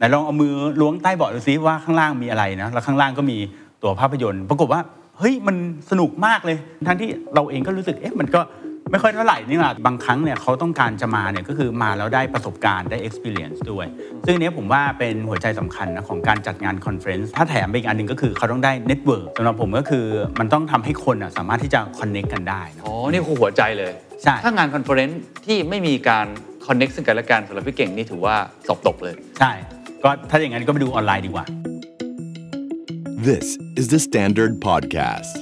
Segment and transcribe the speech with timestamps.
[0.00, 3.38] ไหนลองเอามือล้วงใต้เบาะดูซิว่าข้างล่างมีอะไรนะแล้วข้างล่างก็มี
[3.82, 4.80] ตัวภาพยนตร์ปรากฏว่า
[5.18, 5.56] เฮ้ยมัน
[5.90, 8.40] สนุกมากเลย ทั้งที่เราเองก็รู้สึกเอ๊ะมันก็
[8.90, 13.86] ไม่ค่อยเท่าไหร่นี่แหละบางครั้งเนี่ยเขาต้องการจะมาเนี่ยก็คือมาแล้วได้ประสบการณ์ได้ experience ด้วย
[14.24, 20.06] ซึ่งอันเนี้ยผมว่าเป็นหัวใจสำคัญนะของการจัดงาน conference ถ้าแถมไปอีกอันหนึ่งก็คือเขาต้องได้ network สำหรับผมก็คือ
[20.40, 23.92] มันต้องทำให้คนอะสามารถที่จะ connect กันได้นะอ๋อนี่คือหัวใจเลย
[24.22, 26.26] ใช่ถ้างาน conferenceที่ไม่มีการ
[26.66, 28.36] คอนเน็กซึ่งกันและกันสำหรับพี่เก่งนี่ถือว่า
[28.66, 29.52] สอบตกเลยใช่
[30.04, 31.44] ก็ถ้าอย่างนั้นก็ไปดูออนไลน์ดีกว่า
[33.28, 33.46] This
[33.80, 35.34] is the Standard Podcast.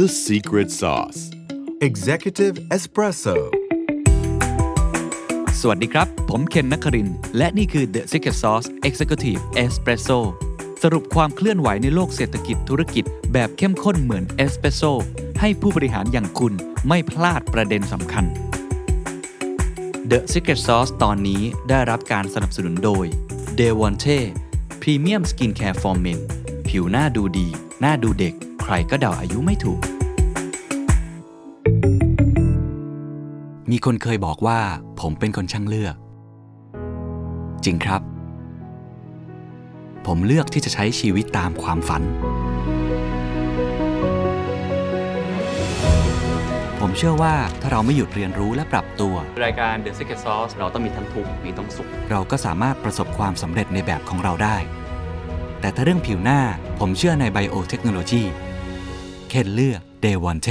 [0.00, 1.20] The Secret Sauce.
[1.88, 3.36] Executive Espresso
[5.60, 10.18] สวัสดีครับ ผมเคนนักครินทร์และนี่คือ The Secret Sauce Executive Espresso
[10.82, 14.82] สรุปความเคลื่อนไหวในโลกเศรษฐกิจธุรกิจแบบเข้มข้นเหมือนเอสเปรสโซ
[15.40, 16.52] ให้ผู้บริหารอย่างคุณ
[16.88, 18.24] ไม่พลาดประเด็นสำคัญ
[20.10, 23.06] The Secret Sauce ตอนนี้ได้รับการสนับสนุนโดย
[23.58, 24.18] d e v o n t e
[24.82, 26.20] Premium Skincare for Men
[26.68, 27.48] ผิวหน้าดูดี
[27.80, 29.80] หน้าดูเด็ก ใครก็เดาอายุไม่ถูก
[33.70, 34.60] มีคนเคยบอกว่า
[35.00, 35.94] ผมเป็นคนช่างเลือก
[37.64, 38.02] จริงครับ
[40.06, 42.02] ผมเลือกที่จะใช้ชีวิตตามความฝัน
[46.84, 54.56] ผมเชื่อว่าถ้าเราไม่หยุดเรียนรู้และปรับตัว รายการ The Secret Sauce เราต้องมีทั้งทุกข์มีทั้งสุข เราก็สามารถประสบความสำเร็จในแบบของเราได้
[55.60, 56.40] แต่ถ้าเรื่องผิวหน้า
[56.78, 58.22] ผมเชื่อในไบโอเทคโนโลยี
[59.28, 60.48] เคนเลือกเดวอนเท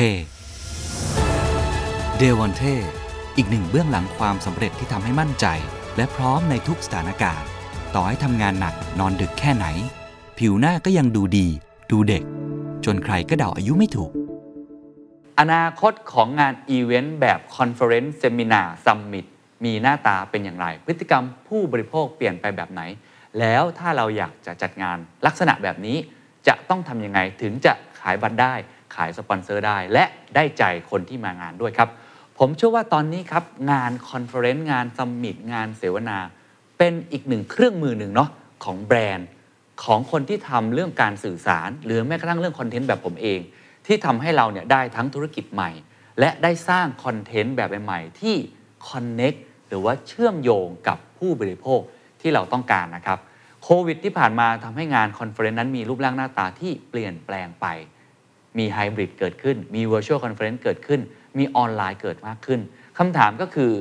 [2.18, 2.62] เดวอนเท
[3.38, 5.46] อีกหนึ่งเบื้องหลังความสำเร็จที่ทำให้มั่นใจ
[5.98, 7.48] และพร้อมในทุกสถานการณ์
[7.96, 9.66] ต่อให้ทำงานหนักนอนดึกแค่ไหน
[10.40, 11.48] ผิวหน้าก็ยังดูดี
[11.92, 12.24] ดูเด็ก
[12.86, 14.12] จนใครก็เดาอายุไม่ถูก
[15.40, 19.26] อนาคตของงานอีเวนต์แบบ conference seminar summit
[19.66, 22.82] มีหน้าตาเป็นอย่างไร พฤติกรรมผู้บริโภคเปลี่ยนไปแบบไหน
[23.40, 25.98] แล้วถ้าเราอยากจะจัดงานลักษณะแบบนี้
[26.48, 28.54] จะต้องทำยังไงถึงจะขายบัตรได้
[28.96, 30.04] ขายสปอนเซอร์ได้ และ
[30.36, 31.90] ได้ใจคนที่มางานด้วยครับ
[32.38, 36.18] ผมเชื่อว่าตอนนี้ครับ งาน conference งาน summit งานเสวนา
[36.78, 38.30] เป็นอีกหนึ่งเครื่องมือหนึ่งเนาะ
[38.64, 39.28] ของแบรนด์
[39.84, 43.40] ของคนที่ทำเรื่องการสื่อสาร หรือแม้กระทั่งเรื่องคอนเทนต์แบบผมเอง
[43.86, 45.72] ที่ทำให้เราเนี่ยได้ทั้งธุรกิจใหม่
[46.20, 48.36] และได้สร้างคอนเทนต์แบบใหม่ๆที่
[48.90, 49.34] connect
[49.68, 51.82] หรือว่าเชื่อมโยงกับผู้บริโภค
[52.22, 53.20] ที่เราต้องการนะครับ
[53.64, 57.66] โควิดที่ผ่านมาทำให้งาน conference นั้นมีรูปร่างหน้าตาที่เปลี่ยนแปลงไป
[58.58, 61.02] มีไฮบริดเกิดขึ้น มี Virtual Conference เกิดขึ้น
[61.38, 62.60] มีออนไลน์เกิดมากขึ้น
[62.98, 63.72] คำถามก็คือ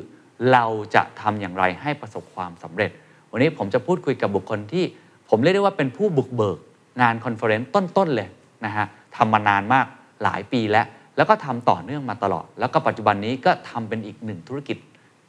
[0.52, 2.90] เราจะทำอย่างไรให้ประสบความสำเร็จ
[3.30, 4.84] วันนี้ผมจะพูดคุยกับบุคคลที่
[5.30, 6.58] ผมเรียกได้ว่าเป็นผู้บุกเบิก
[7.02, 8.28] งาน conference ต้นๆเลย
[8.64, 9.86] นะฮะทำมานานมาก
[10.22, 14.78] หลายปีแล้ว แล้วก็ทำต่อเนื่องมาตลอด แล้วก็ปัจจุบันนี้ก็ทำเป็นอีกหนึ่งธุรกิจ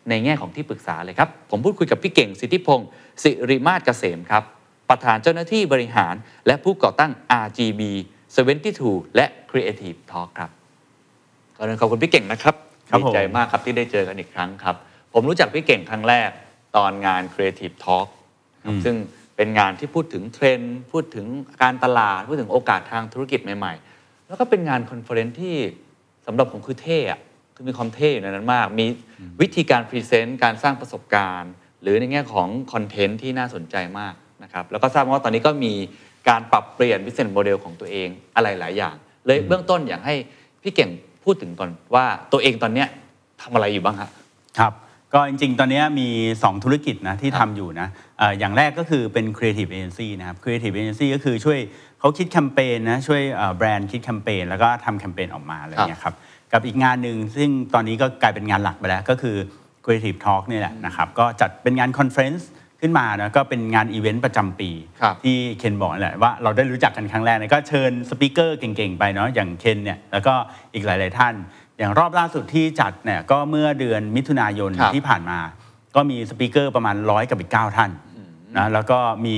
[0.09, 2.87] ในแง่ของที่ปรึกษาเลยครับ ผมพูดคุยกับพี่เก่งสิทธิพงศ์
[3.23, 4.43] ศิริมาศเกษมครับ
[4.89, 6.15] ประธานเจ้าหน้าที่บริหาร
[6.47, 7.11] และผู้ก่อตั้ง
[7.43, 7.81] RGB
[8.49, 10.51] 72 และ Creative Talk ครับ
[11.57, 12.55] ก่อนอื่นขอบคุณพี่เก่งนะครับ
[12.89, 14.75] ครับดีขอบใจมากครับที่ได้เจอกันอีกครั้งครับ
[15.13, 16.29] ผมรู้จักพี่เก่งครั้งแรก
[16.77, 18.07] ตอนงาน Creative Talk
[18.63, 18.95] ครับซึ่ง
[19.41, 21.27] เป็นงานที่พูดถึงเทรนด์พูดถึง
[21.61, 25.57] การตลาด พูดถึงโอกาสทางธุรกิจใหม่ๆ แล้วก็เป็นงาน conference ที่
[26.25, 27.19] สำหรับผมคือเท่อะ
[27.55, 28.85] คือมีความเท่อยู่ในนั้นมาก มี
[29.41, 31.51] วิธีการ present การสร้างประสบการณ์
[31.81, 34.13] หรือในแง่ของคอนเทนต์ที่น่าสนใจมาก
[34.43, 35.73] นะครับแล้วก็ทราบมาว่าตอนนี้ก็มี
[36.29, 40.15] การปรับเปลี่ยน business model ของตัวเองอะไรหลายอย่าง เลยเบื้องต้นอยากให้
[40.61, 40.89] พี่เก่ง
[41.23, 42.87] พูดถึงก่อนว่าตัวเองตอนเนี้ย
[43.41, 44.09] ทำอะไรอยู่บ้างฮะ
[44.59, 44.73] ครับ
[45.13, 46.07] ก็จริงๆ ตอนนี้มี
[46.39, 47.87] 2 ธุรกิจนะที่ทำอยู่นะ
[48.19, 51.59] เอ่ออย่างแรกก็คือเป็น Creative Agency นะครับ Creative Agency ก็คือช่วย
[51.99, 56.15] เขาคิดแคมเปญนะช่วยเอ่อแบรนด์คิดแคมเปญแล้วก็ทำแคมเปญออกมาอะไรอย่างเงี้ยครับ
[56.53, 59.35] กับอีกงานหนึ่งซึ่งตอนนี้ก็กลายเป็นงานหลักไปแล้วก็คือ
[59.85, 62.49] Creative Talk นี่แหละนะครับก็จัดเป็นงาน conference
[62.81, 64.69] ขึ้นมานะก็เป็นงานอีเวนต์ประจำปี
[65.01, 70.33] ครับที่เคนบอกนั่นแหละว่าเราได้รู้จักกันครั้งแรกเนี่ยก็เชิญ speaker เก่งๆ ไปเนาะอย่างเคนเนี่ยแล้วก็
[70.73, 71.33] อีกหลาย ๆ ท่าน
[71.81, 75.39] อย่างรอบล่าสุดที่จัดเนี่ยก็เมื่อเดือนมิถุนายนครับที่ผ่านมา
[75.95, 77.91] ก็มี speaker ประมาณร้อยกับอีก9ท่าน
[78.57, 79.37] นะแล้วก็มี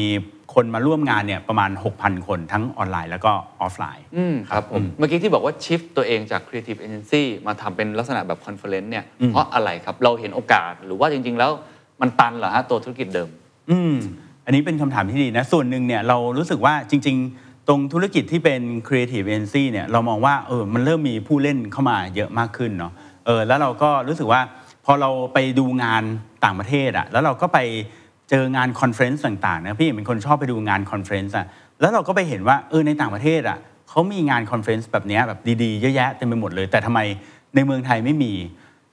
[0.54, 3.32] คนมาร่วมงานเนี่ยประมาณ 6,000 คนทั้งออนไลน์แล้วก็
[3.62, 11.52] ออฟไลน์อืมครับผมเมื่อกี้ที่บอกว่า shift ตัวเองจาก Creative Agency มาทำเป็นลักษณะแบบ conference เนี่ยเพราะอะไรครับ เราเห็นโอกาสหรือว่าจริง ๆ แล้ว
[12.02, 13.30] มันตันเหรอฮะตัวธุรกิจเดิม
[13.72, 13.96] อืม
[14.46, 22.94] อันนี้เป็นคำถามที่ดีนะ ส่วนหนึ่งเนี่ยเรารู้สึกว่าจริง ๆ ตรงธุรกิจที่เป็น Creative Agency เนี่ยเรามองว่าเออมันเริ่มมีผู้เล่นเข้ามาเยอะมากขึ้นเนาะ
[23.26, 24.42] เออแล้วเราก็รู้สึกว่า
[24.86, 26.04] พอเราไปดูงาน
[26.44, 27.60] ต่างประเทศอะแล้วเราก็ไป
[28.30, 31.46] เจองาน conference ต่างๆนะพี่เป็นคนชอบไปดูงาน conference อะ
[31.80, 33.58] แล้วเราก็ไปเห็นว่าเออในต่างประเทศอะ
[33.90, 37.00] เขามีงาน conference แบบเนี้ยแบบดีๆเยอะแยะเต็มไปหมดเลย แต่ทำไม
[37.56, 38.34] ในเมืองไทยไม่มี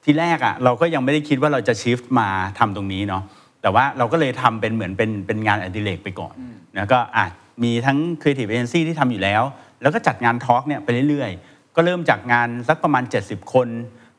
[0.05, 2.29] ทีแรกอะ่ะเราก็ยังไม่ได้คิดว่าเราจะชิฟต์มา
[2.59, 3.23] ทำตรงนี้เนาะ
[3.63, 6.35] แต่ว่าเราก็เลยทำเป็นเหมือนเป็นเป็นงานอดิเรกไปก่อน
[6.77, 7.27] นะก็อะ
[7.65, 9.43] มีทั้ง Creative Agency ที่ทำอยู่แล้ว
[9.83, 13.69] แล้วก็จัดงานทอล์กเนี่ยไปเรื่อยๆ ก็เริ่มจากงานสักประมาณ 70 คน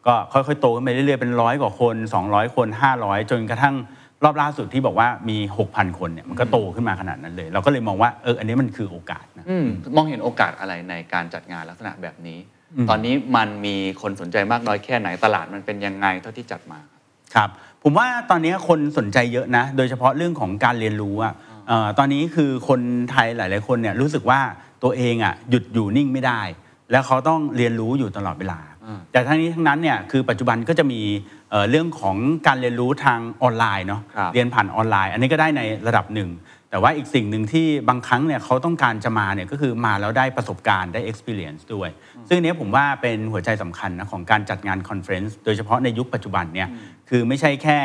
[0.07, 1.95] ก็ค่อยๆ โตขึ้นไปเรื่อยๆ เป็นร้อยกว่าคน
[2.25, 2.67] 200 คน
[2.99, 3.75] 500 จนกระทั่ง
[4.23, 9.65] รอบล่าสุดที่บอกว่ามี 6,000 คนเนี่ยมันก็โตขึ้นมาขนาดนั้นเลย เราก็เลยมองว่าเอออันนี้มันคือโอกาสนะอืม
[9.95, 12.39] มองเห็นโอกาสอะไรในการจัดงานลักษณะแบบนี้
[12.89, 16.79] ตอนนี้มันมีคนสนใจมากน้อยแค่ไหนตลาดมันเป็นยังไงเท่าที่จัดมา
[17.35, 17.49] ครับ
[17.83, 21.50] ผมว่าตอนนี้คนสนใจเยอะนะ โดยเฉพาะเรื่องของการเรียนรู้อะเอ่อ
[21.97, 22.81] ตอนนี้คือคน
[23.11, 24.39] ไทยหลาย ๆ คนเนี่ยรู้สึกว่า
[24.83, 26.41] ตัวเองอะหยุดอยู่นิ่งไม่ได้
[26.91, 31.01] แล้วเขาต้องเรียนรู้อยู่ตลอดเวลาอืมแต่ทั้งนี้ทั้งนั้นเนี่ยคือปัจจุบันก็จะมี
[31.51, 36.29] เอ่อเรื่องของการเรียนรู้ทางออนไลน์เนาะครับเรียนผ่านออนไลน์ อันนี้ก็ได้ในระดับหนึ่ง
[36.69, 41.89] แต่ว่าอีกสิ่งหนึ่งที่บางครั้งเนี่ยเขาต้องการจะมาเนี่ยก็คือมาแล้วได้ประสบการณ์ได้ experience ด้วย
[42.27, 46.69] ซึ่งอันเนี้ยผมว่าเป็นหัวใจสำคัญนะของการจัดงาน conference โดยเฉพาะในยุคปัจจุบันเนี่ย
[47.09, 47.79] คือไม่ใช่แค่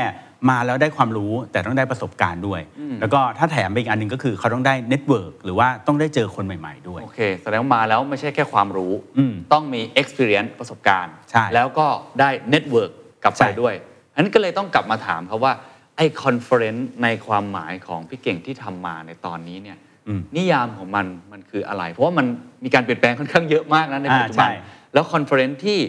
[0.51, 2.61] มาแล้วได้ความรู้แต่ต้องได้ประสบการณ์ด้วย
[3.01, 11.87] แล้วก็ถ้าแถมไปอีกอันหนึ่งก็คือเขาต้องได้ network หรือว่าต้องได้เจอคนใหม่ ๆ ด้วย โอเค แสดงว่ามาแล้วไม่ใช่แค่ความรู้อืมต้องมี experience ประสบการณ์ใช่แล้วก็
[12.21, 12.91] ได้ network
[13.23, 13.75] กลับไปใช่ด้วย
[14.15, 15.53] อันนั้นก็เลยต้องกลับมาถามเขาว่า
[15.97, 19.79] ไอ้ conference ในความหมายของพี่เก่งที่ทำมาในตอนนี้เนี่ย
[20.09, 22.27] อืมนิยามของมันมันคืออะไร เพราะว่ามัน
[22.65, 25.81] มีการเปลี่ยนแปลงค่อนข้างเยอะมากนะในปัจจุบันอ่าใช่แล้ว conference ที่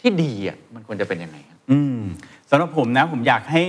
[0.00, 2.00] ที่ดีอะมันควรจะเป็นยังไงครับอืม
[2.33, 3.62] สำหรับผมนะผมอยากให้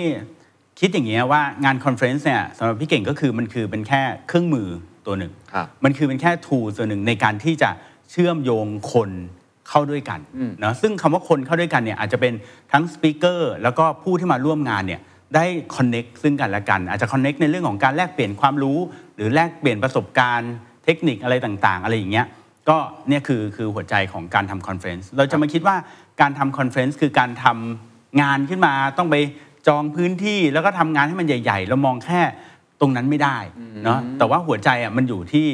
[0.79, 4.67] คิดอย่างเงี้ยว่างาน conference เนี่ยสำหรับพี่เก่งก็คือมันคือเป็นแค่เครื่องมือ
[5.05, 7.69] ตัวหนึ่งครับมันคือเป็นแค่ tool ส่วนหนึ่งในการที่จะ
[8.11, 9.09] เชื่อมโยงคน
[9.69, 12.33] เข้าด้วยกันอืมเนาะซึ่งคำว่าคนเข้าด้วยกันเนี่ยอาจจะเป็น
[12.71, 15.01] ทั้ง speaker แล้วก็ผู้ที่มาร่วมงานเนี่ย
[15.35, 15.45] ได้
[15.75, 18.77] connect ซึ่งกันและกัน อาจจะ connect ในเรื่องของการแลกเปลี่ยนความรู้
[19.15, 20.53] หรือแลกเปลี่ยนประสบการณ์
[20.85, 22.27] เทคนิคอะไรต่างๆ อะไรอย่างเงี้ย
[22.69, 22.77] ก็
[23.09, 25.75] เนี่ยคือคือหัวใจของการทำ conference เราจะมาคิดว่า
[26.21, 29.15] การทำ conference คือการทำ งานขึ้นมาต้องไป
[29.67, 32.21] จองพื้นที่แล้วก็ทำงานให้มันใหญ่ ๆ เรามองแค่
[32.81, 33.37] ตรงนั้นไม่ได้
[33.83, 35.47] เนาะแต่ว่าหัวใจอะมันอยู่ที่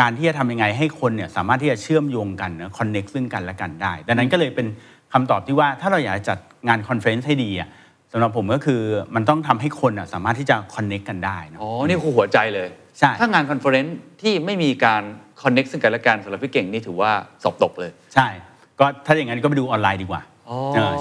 [0.00, 4.66] การที่จะทำยังไงให้คนเนี่ยสามารถที่จะเชื่อมโยงกันนะ connect ซึ่งกันและกันได้ดังนั้นก็เลยเป็น
[5.12, 6.38] คำตอบที่ว่าถ้าเราอยากจะจัด
[6.68, 7.68] งาน conference ให้ดีอะ
[8.12, 8.80] สำหรับผมก็คือ
[9.14, 12.68] มันต้องทำให้คนอะสามารถที่จะ connect กันได้เนอะอ๋อนี่คือหัวใจเลย
[12.98, 15.02] ใช่ถ้างาน conference ที่ไม่มีการ
[15.42, 17.10] connect ซึ่งกันและกันสำหรับพี่เก่งนี่ถือว่า
[17.42, 18.26] สอบตกเลย ใช่
[18.80, 20.37] ก็ถ้าอย่างนั้นก็ไปดูออนไลน์ดีกว่าอ๋อเออ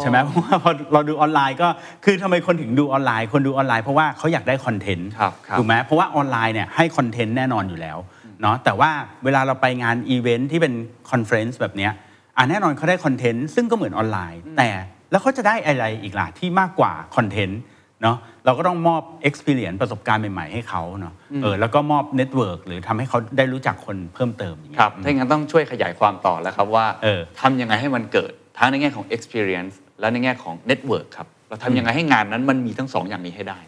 [0.02, 1.68] ใช่ไหมเพราะว่าพอเราดูออนไลน์ก็
[2.06, 7.98] คือทำไมคนถึงดูออนไลน์ คนดูออนไลน์เพราะว่าเขาอยากได้คอนเทนต์ครับครับถูกไหมเพราะว่าออนไลน์เนี่ยให้คอนเทนต์แน่นอนอยู่แล้ว
[8.42, 8.90] เนาะแต่ว่า
[9.26, 10.74] เวลาเราไปงานอีเวนท์ที่เป็น
[11.12, 11.92] conference แบบเนี้ย
[12.38, 14.70] อะแน่นอนเขาได้คอนเทนต์ซึ่งก็เหมือนออนไลน์ แต่
[15.12, 17.62] แล้วเขาจะได้อะไรอีกล่ะที่มากกว่าคอนเทนต์
[18.04, 33.60] เนาะเราก็ต้องมอบ experience ประสบการณ์ใหม่ๆให้เขาเนาะเออแล้วก็มอบ network หรือทำให้เขาได้รู้จักคนเพิ่มเติมอย่างเงี้ยครับถ้าอย่างนั้นต้องช่วยขยายความต่อแล้วครับว่าเออทำยังไงให้มันเกิด ทั้งในแง่ของ experience และในแง่ของ network ครับเราทำยังไงให้งานนั้นมันมีทั้งสองอย่างนี้ให้ได้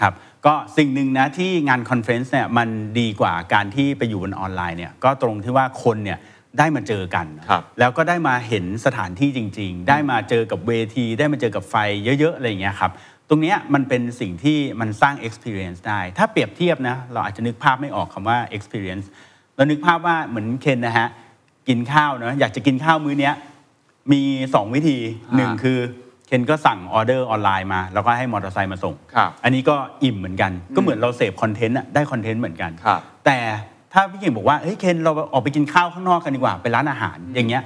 [0.00, 0.12] ครับ
[0.46, 2.68] ก็สิ่งหนึ่งนะที่งาน conference เนี่ยมัน
[3.00, 6.18] ดีกว่าการที่ไปอยู่บนออนไลน์เนี่ยก็ตรงที่ว่าคนเนี่ย
[6.58, 11.74] ได้มาเจอกันครับแล้วก็ได้มาเห็นสถานที่จริง ๆ ได้มาเจอกับเวที ได้มาเจอกับไฟ
[12.04, 12.92] เยอะๆอะไรอย่างเงี้ยครับ
[13.28, 19.06] ตรงเนี้ยมันเป็นสิ่งที่มันสร้าง experience ได้ ถ้าเปรียบเทียบนะเราอาจจะนึกภาพไม่ออกคำว่า experience
[19.56, 21.08] เรานึกภาพว่าเหมือนเคนนะฮะ
[21.68, 23.34] กินข้าวเนาะอยากจะกินข้าวมื้อเนี้ย
[24.12, 24.22] มี
[24.52, 25.78] 2 วิธีอ่าหนึ่งคือ
[26.26, 33.38] เคนก็สั่งออเดอร์ออนไลน์มา แล้วก็ให้มอเตอร์ไซค์มาส่งครับอันนี้ก็อิ่มเหมือนกัน ก็เหมือนเราเสพคอนเทนต์อะได้คอนเทนต์เหมือนกันครับแต่
[33.92, 37.62] ถ้าพี่เก่งบอกว่าเฮ้ยเคนเราออกไปกินข้าวข้างนอกกันดีกว่าไปร้านอาหาร อย่างเงี้ย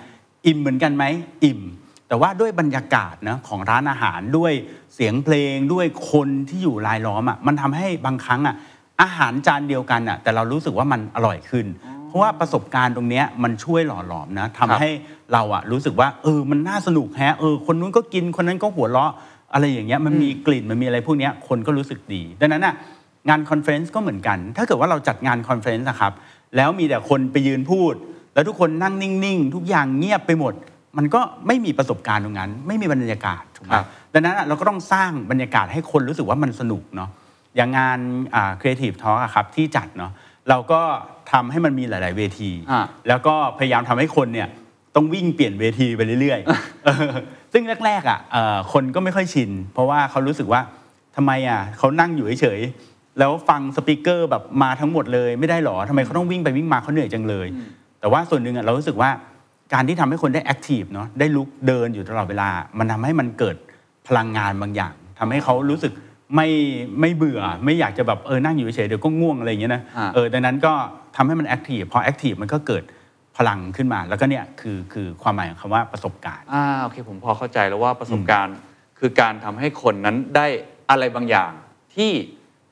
[0.47, 1.05] อิ่มเหมือนกันไหม
[1.45, 1.61] อิ่ม
[2.09, 4.53] แต่ว่าด้วยบรรยากาศนะของร้านอาหารด้วย
[4.95, 8.55] เสียงเพลงด้วยคนที่อยู่รายล้อมอะมันทำให้บางครั้งอะ
[9.03, 11.67] อาหารจานเดียวกันอะแต่เรารู้สึกว่ามันอร่อยขึ้น
[12.13, 14.91] เพราะว่าประสบการณ์ตรงเนี้ยมันช่วยหล่อหลอมนะทำให้
[15.33, 19.13] เราอะรู้สึกว่าเออมันน่าสนุกแฮะเออคนนู้นก็กินคนนั้นก็หัวเราะ
[19.53, 22.75] อะไรอย่างเงี้ยมันมีกลิ่นมันมีอะไรพวกเนี้ยคนก็รู้สึกดี ดังนั้นอะ
[23.29, 26.13] งาน conference ก็เหมือนกัน ถ้าเกิดว่าเราจัดงาน conference นะครับ
[26.57, 27.95] แล้วมีแต่คนไปยืนพูด
[28.35, 30.55] แล้วทุกคนนั่งนิ่งๆ ทุกอย่างเงียบไปหมด
[30.97, 37.11] มันก็ไม่มีประสบการณ์ตรงนั้น ไม่มีบรรยากาศถูกไหมครับดังนั้นอะเราก็ต้องสร้างบรรยากาศให้คนรู้สึกว่ามันสนุกเนาะ
[37.57, 37.99] อย่างงาน
[38.35, 40.13] อ่า Creative Talk อะครับที่จัดเนาะ
[40.49, 40.81] เราก็
[41.33, 44.49] ทำให้มันมีหลาย ๆ เวที อ่าแล้วก็พยายามทำให้คนเนี่ย
[44.97, 47.13] ต้องวิ่งเปลี่ยนเวทีไปเรื่อยๆเออ
[47.53, 50.61] ซึ่งแรกๆอะเอ่อคนก็ไม่ค่อยชิน เพราะว่าเขารู้สึกว่า
[51.17, 57.47] ทำไมอะเขานั่งอยู่เฉยๆแล้วฟังสปีกเกอร์แบบมาทั้งหมดเลยไม่ได้หรอทำไมเขาต้องวิ่งไปวิ่งมาเขาเหนื่อยจังเลย
[58.01, 59.11] แต่ว่าส่วนหนึ่งอะเรารู้สึกว่า
[59.73, 62.49] การที่ทำให้คนได้แอคทีฟเนาะได้ลุกเดินอยู่ตลอดเวลา
[62.79, 63.57] มันทำให้มันเกิด
[64.09, 65.93] พลังงานบางอย่างทำให้เขารู้สึก
[66.35, 66.49] ไม่
[67.01, 70.73] ไม่เบื่อไม่อยากจะแบบเออนั่งอยู่เฉยๆเดี๋ยวก็ง่วงอะไรอย่างเงี้ยนะอ่า เออดังนั้นก็
[71.17, 72.85] ทำให้มัน active พอ active มันก็เกิด
[73.37, 78.57] พลังขึ้นมา แล้วก็เนี่ยคือคือความหมายของคำว่าประสบการณ์อ่าโอเคผมพอเข้าใจแล้วว่าประสบการณ์
[78.99, 80.47] คือการทำให้คนนั้นได้
[80.91, 81.53] อะไรบางอย่าง
[81.95, 82.11] ที่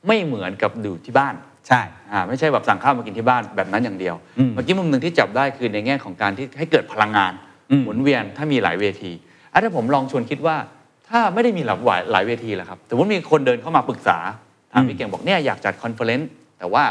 [0.06, 1.34] ไม่เหมือนกับดูที่บ้าน
[1.68, 1.80] ใช่
[2.12, 7.32] อ่าไม่ใช่แบบสั่งข้าวมากินที่บ้านแบบนั้นอย่างเดียวอืมเมื่อกี้มุมหนึ่งที่จับได้คือในแง่ของการที่ให้เกิดพลังงาน
[7.70, 9.12] อืมหมุนเวียนถ้ามีหลายเวที
[9.52, 10.56] อะถ้าผมลองชวนคิดว่า
[11.08, 14.18] ถ้าไม่ได้มีหลากหลายหลายเวทีล่ะครับสมมติมีคนเดินเข้ามาปรึกษา
[14.72, 16.28] ถามพี่เก่งบอกเนี่ยอยากจัด conference
[16.58, 16.84] แต่ว่า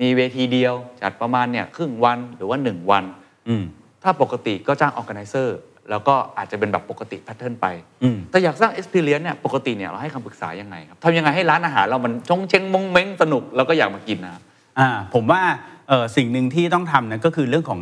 [0.00, 3.04] มีเวทีเดียวจัดประมาณเนี่ยครึ่งวันหรือว่า 1 วัน
[3.48, 3.64] อืม
[4.02, 5.58] ถ้าปกติก็จ้างออ g a แก z นเซอร์
[5.90, 7.66] แล้วก็อาจจะเป็นแบบปกติ pattern ไป
[8.02, 14.42] อืมแต่อยากสร้าง experience เนี่ยปกติเนี่ยเราให้คำปรึกษายังไงครับทำยังไงให้ร้านอาหารเรามันชงเชงมงเม้งสนุกแล้วก็อยากมากินนะ
[14.78, 15.40] อ่าผมว่า
[15.88, 17.80] เอ่อสิ่งหนึ่งที่ต้องทำนะก็คือเรื่องของ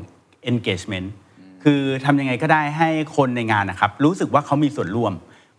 [0.50, 1.09] engagement
[1.64, 5.12] คือทำยังไงก็ได้ให้คนในงานนะครับรู้สึกว่าเขามีส่วนร่วม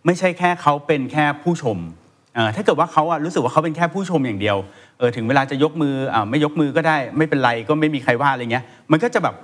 [0.06, 2.01] ไม่ใช่แค่เขาเป็นแค่ผู้ชมเอ่อ
[2.56, 4.56] ถ้าเกิดว่าเขาอะรู้สึกว่าเขาเป็นแค่ผู้ชมอย่างเดียว
[4.98, 9.34] เออถึงเวลาจะยกมืออาไม่ยกมือก็ได้ไม่เป็นไรก็ไม่มีใครว่าอะไรเงี้ยมันก็จะแบบ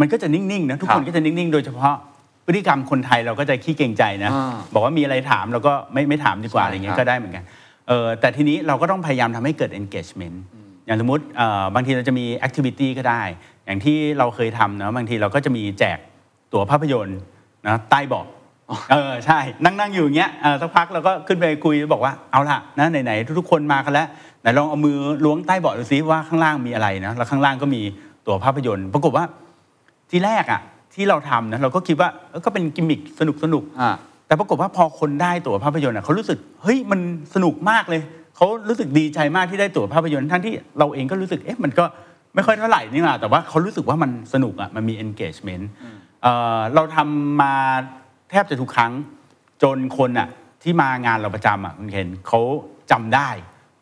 [0.00, 1.94] มันก็จะนิ่งๆนะทุกคนครับก็จะนิ่งๆ โดยเฉพาะ
[2.46, 7.44] พฤติกรรมคนไทยเราก็จะขี้เกรงใจนะอ่าบอกว่ามีอะไรถามเราก็ไม่ไม่ถามดีกว่าใช่อะไรเงี้ครัยบก็ได้เหมือนกัน
[7.88, 10.36] เออแต่ทีนี้เราก็ต้องพยายามทำให้เกิด engagement
[10.86, 13.22] อย่างสมมติเอ่อบางทีเราจะมี activity ก็ได้
[13.66, 15.98] อย่างที่เราเคยทำนะบางทีเราก็จะมีแจก
[16.52, 17.18] ตั๋วภาพยนตร์
[17.66, 18.26] นะใต้เบาะ
[18.90, 24.08] เออใช่ นั่งนั่งอยู่อย่างเงี้ยเออสักพักเราก็ขึ้นไปคุยบอกว่าเอาล่ะนะไหนๆทุกๆคนมากันแล้ว
[24.40, 27.80] ไหนลองเอามือล้วงใต้เบาะดูซิว่าข้างล่างมีอะไรนะแล้วข้างล่างก็มี
[28.26, 29.24] ตั๋วภาพยนตร์ ปรากฏว่า
[30.10, 30.60] ที่แรกอะ
[30.94, 33.90] ที่เราทำนะเราก็คิดว่าเออก็เป็นกิมมิคสนุกสนุกๆอ่า
[34.26, 37.00] แต่ปรากฏว่าพอคนได้ตั๋วภาพยนตร์อะเขารู้สึกเฮ้ยมัน
[37.34, 38.02] สนุกมากเลย
[38.36, 41.84] เขารู้สึกดีใจมากที่ได้ตั๋วภาพยนตร์ทั้งที่เราเองก็รู้สึกเอ๊ะมันก็
[42.34, 45.64] ไม่ค่อยเท่าไหร่นี่นะแต่ว่าเขารู้สึกว่ามันสนุกอะมันมี engagement
[46.22, 47.54] เอ่อเราทำมา
[48.30, 48.92] แทบจะทุกครั้ง
[49.62, 50.28] จนคนอะ
[50.62, 52.40] ที่มางานเราประจำอะคุณเคนเขา
[52.90, 53.28] จำได้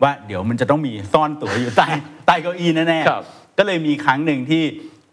[0.02, 1.86] ว่าเดี๋ยวมันจะต้องมีซ่อนตั๋วอยู่ใต้
[2.26, 4.62] ใต้เก้าอี้แน่ครับๆก็เลยมีครั้งหนึ่งที่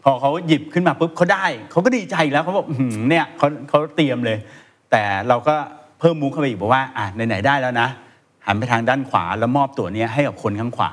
[0.03, 4.37] พอเขาหยิบขึ้นมาปุ๊บเขาได้เขาก็ดีใจแล้วเขาบอกอื้อหือเนี่ยเขาเขาเตรียมเลย
[4.91, 5.55] แต่เราก็
[5.99, 7.87] เพิ่มมุกเข้าไปอีกบอกว่าอะไหนๆได้แล้วนะ
[8.45, 10.91] หันไปทางด้านขวาแล้วมอบตัวเนี้ยให้กับคนข้างขวา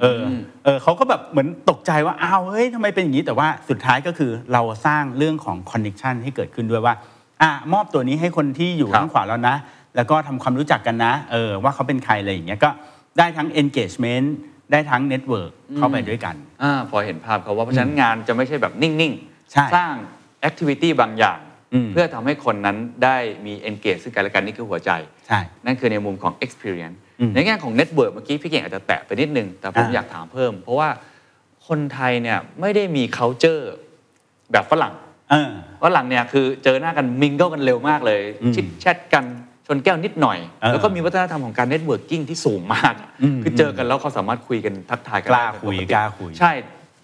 [0.00, 0.22] เออ
[0.64, 6.94] เออเขาก็แบบเหมือนตกใจว่าอ้าวเฮ้ยทำไมเป็นอย่างนี้แต่ว่าสุดท้ายก็คือเราสร้างเรื่องของคอนเน t ชันให้เกิดขึ้นด้วยว่า
[7.42, 9.56] อะมอบตัวนี้ให้คนที่อยู่ครับข้างขวาแล้วนะ
[9.96, 12.70] แล้วก็ทำความรู้จักกันนะ เออว่าเขาเป็นใครอะไรอย่างเงี้ยก็
[13.18, 14.26] ได้ทั้ง engagement
[14.72, 19.14] ได้ทั้ง network เข้าไปด้วยกันอ่าพอเห็นภาพเขาว่าเพราะฉะนั้นงานจะไม่ใช่แบบนิ่ง
[19.52, 19.94] ใช่สร้าง
[20.40, 21.38] activity บางอย่าง
[21.72, 23.16] อืมเพื่อทำให้คนนั้นได้
[23.46, 24.90] มี engage ซึ่งกันและกันนี่คือหัวใจ
[25.26, 30.88] ใช่ นั่นคือในมุมของ experience อืมในแง่ของ network เมื่อกี้พี่เก่งอาจจะแตะไปนิดนึง แต่ผมอ่าอยากถามเพิ่ม เพราะว่า
[31.68, 33.62] คนไทยเนี่ยไม่ได้มี culture
[34.52, 34.94] แบบฝรั่ง
[35.30, 35.50] เออ
[35.82, 39.24] ฝรั่งเนี่ยคือเจอหน้ากัน mingle กันเร็วมากเลยอืม chit chat กัน
[39.66, 46.52] ชนแก้วนิดหน่อยเออแล้วก็มีวัฒนธรรมของการ networking ที่สูงมากอืมคือเจอกันแล้วเขาสามารถคุยกันทักทายกันกล้าได้คุยปกติกล้าคุย ใช่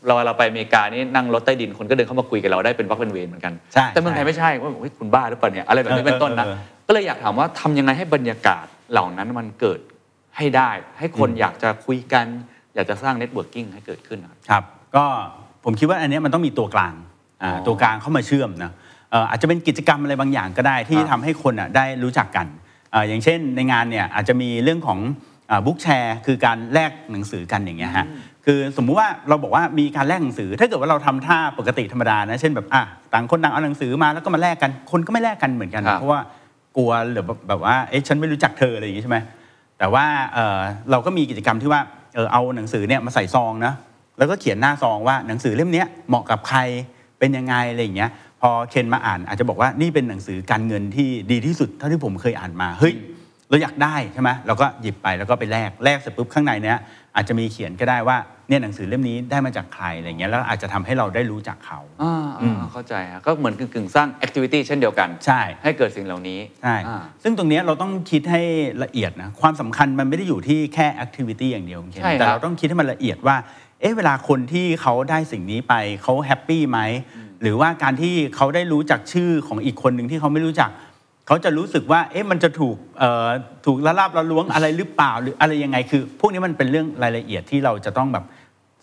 [0.07, 9.81] เราเราไปอเมริกานี่นั่งรถใต้ดินคนก็เดินเข้ามาคุยกับเราได้เป็นวรรคเป็นเวรเหมือนกันใช่แต่เมืองไทยไม่ใช่ว่าเฮ้ยคุณบ้าหรือเปล่าเนี่ยอะไรแบบนี้เป็นต้นนะเออเออเออก็เลยอยากถามว่าทำยังไงให้บรรยากาศเหล่านั้นมันเกิด
[10.37, 12.27] ให้ได้ ให้คนอยากจะคุยกัน
[12.75, 14.63] อยากจะสร้าง networking ให้เกิดขึ้นนะครับครับ
[14.97, 15.05] ก็
[15.65, 17.11] ผมคิดว่าอันเนี้ยมันต้องมีตัวกลางอ่าอ๋อ
[17.67, 18.73] ตัวกลางเข้ามาเชื่อมนะ
[19.11, 22.47] เอ่ออาจจะเป็นกิจกรรมอะไรบางอย่างก็ได้ที่ครับทำให้คนอะได้รู้จักกัน
[22.93, 24.99] เอ่ออย่างเช่นในงานเนี่ยอาจจะมีเรื่องของ
[25.67, 28.07] บุ๊กแชร์คือการแลกหนังสือกันอย่างเงี้ยฮะ
[28.47, 32.83] คือสมมุติว่าเราบอกว่ามีการแลกหนังสือ ถ้าเกิดว่าเราทำท่าปกติธรรมดานะเช่นแบบอะ
[33.13, 36.21] ต่างคนต่างเอาหนังสือมาแล้วก็มาแลกกันคนก็ไม่แลกกันเหมือนกันครับเพราะว่า
[36.77, 39.19] กลัวหรือแบบแบบว่าเอ๊ะฉันไม่รู้จักเธออะไรอย่างงี้ใช่ไหม
[39.79, 41.81] แต่ว่าเอ่อเราก็มีกิจกรรมที่ว่า
[42.15, 43.73] เออเอาหนังสือเนี่ยมาใส่ซองนะ
[44.19, 46.59] แล้วก็เขียนหน้าซองว่าหนังสือเล่มเนี้ยเหมาะกับใคร
[47.23, 48.11] เป็นยังไงอะไรอย่างเงี้ย
[48.43, 52.95] พอเคนมาอ่านอาจจะบอกว่านี่เป็นหนังสือการเงินที่ดีที่สุดเท่าที่ผมเคยอ่านมาเฮ้ย
[53.49, 56.79] เราอยากได้ใช่ไหมเราก็หยิบไปแล้วก็ไปแลกแลกเสร็จปุ๊บข้างในเนี้ย
[57.17, 58.17] อาจจะมีเขียนก็ได้ว่า
[58.49, 68.41] เนี่ยหนังสือเล่มนี้ได้มาจากใครอะไรเงี้ยแล้วอาจจะทำให้เราได้รู้จักเขาอ่าอืมอ่าเข้าใจฮะก็เหมือนกึ่งๆสร้าง activity เช่นเดียวกันใช่ให้เกิดสิ่งเหล่านี้ใช่อ่าซึ่งตรงเนี้ยเราต้องคิดให้
[68.85, 73.37] ละเอียดนะความสำคัญมันไม่ได้อยู่ที่แค่ activity อย่างเดียวคุณเคนใช่ครับแต่เราต้องคิดให้มันละเอียดว่า
[73.83, 76.79] เอ๊ะเวลาคนที่เขาได้สิ่งนี้ไปเขา happy ไหม
[77.43, 80.71] หรือว่าการที่เขาได้รู้จักชื่อของอีกคนหนึ่งที่เขาไม่รู้จัก
[81.27, 83.29] เขาจะรู้สึกว่าเอ๊ะมันจะถูกเอ่อ
[83.67, 88.25] ถูกละลาบละล้วงอะไรหรือเปล่าหรืออะไรยังไงคือ พวกนี้มันเป็นเรื่องรายละเอียดที่เราจะต้องแบบ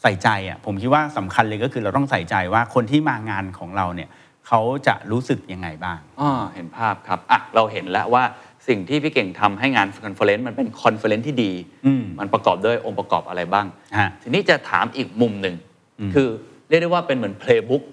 [0.02, 4.10] ใส่ใจอะผมคิดว่าสำคัญเลยก็คือเราต้องใส่ใจว่าคนที่มางานของเราเนี่ย
[4.48, 8.24] เขาจะรู้สึกยังไงบ้างอ่าเห็นภาพครับอะเราเห็นแล้วว่า
[8.70, 11.52] สิ่งที่พี่เก่งทำให้งาน conference มันเป็น conference ที่ดี
[11.86, 13.66] อืมมันประกอบด้วยองค์ประกอบอะไรบ้าง
[13.98, 15.56] ฮะทีนี้จะถามอีกมุมหนึ่ง
[16.00, 16.28] อืมคือ
[16.70, 17.84] เรียกได้ว่าเป็นเหมือน playbook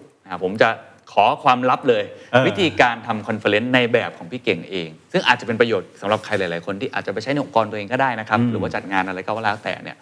[0.43, 0.69] ผมจะ
[1.13, 9.97] ขอความลับเลยเออวิธีการทำ conference ในแบบของพี่เก่งเอง ซึ่งอาจจะเป็นประโยชน์สำหรับใครหลาย ๆ คนที่อาจจะไปใช้ในองค์กรตัวเองก็ได้นะครับ หรือว่าจัดงานอะไรก็แล้วแต่เนี่ย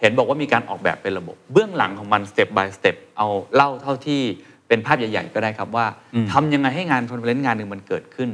[0.00, 4.20] เห็นบอกว่ามีการออกแบบเป็นระบบ เบื้องหลังของมันสเต็ป by สเต็ปเอาเล่าเท่าที่
[4.68, 8.30] เป็นภาพใหญ่ ๆ ก็ได้ครับว่าอืมทำยังไงให้งาน conference งานหนึ่งมันเกิดขึ้น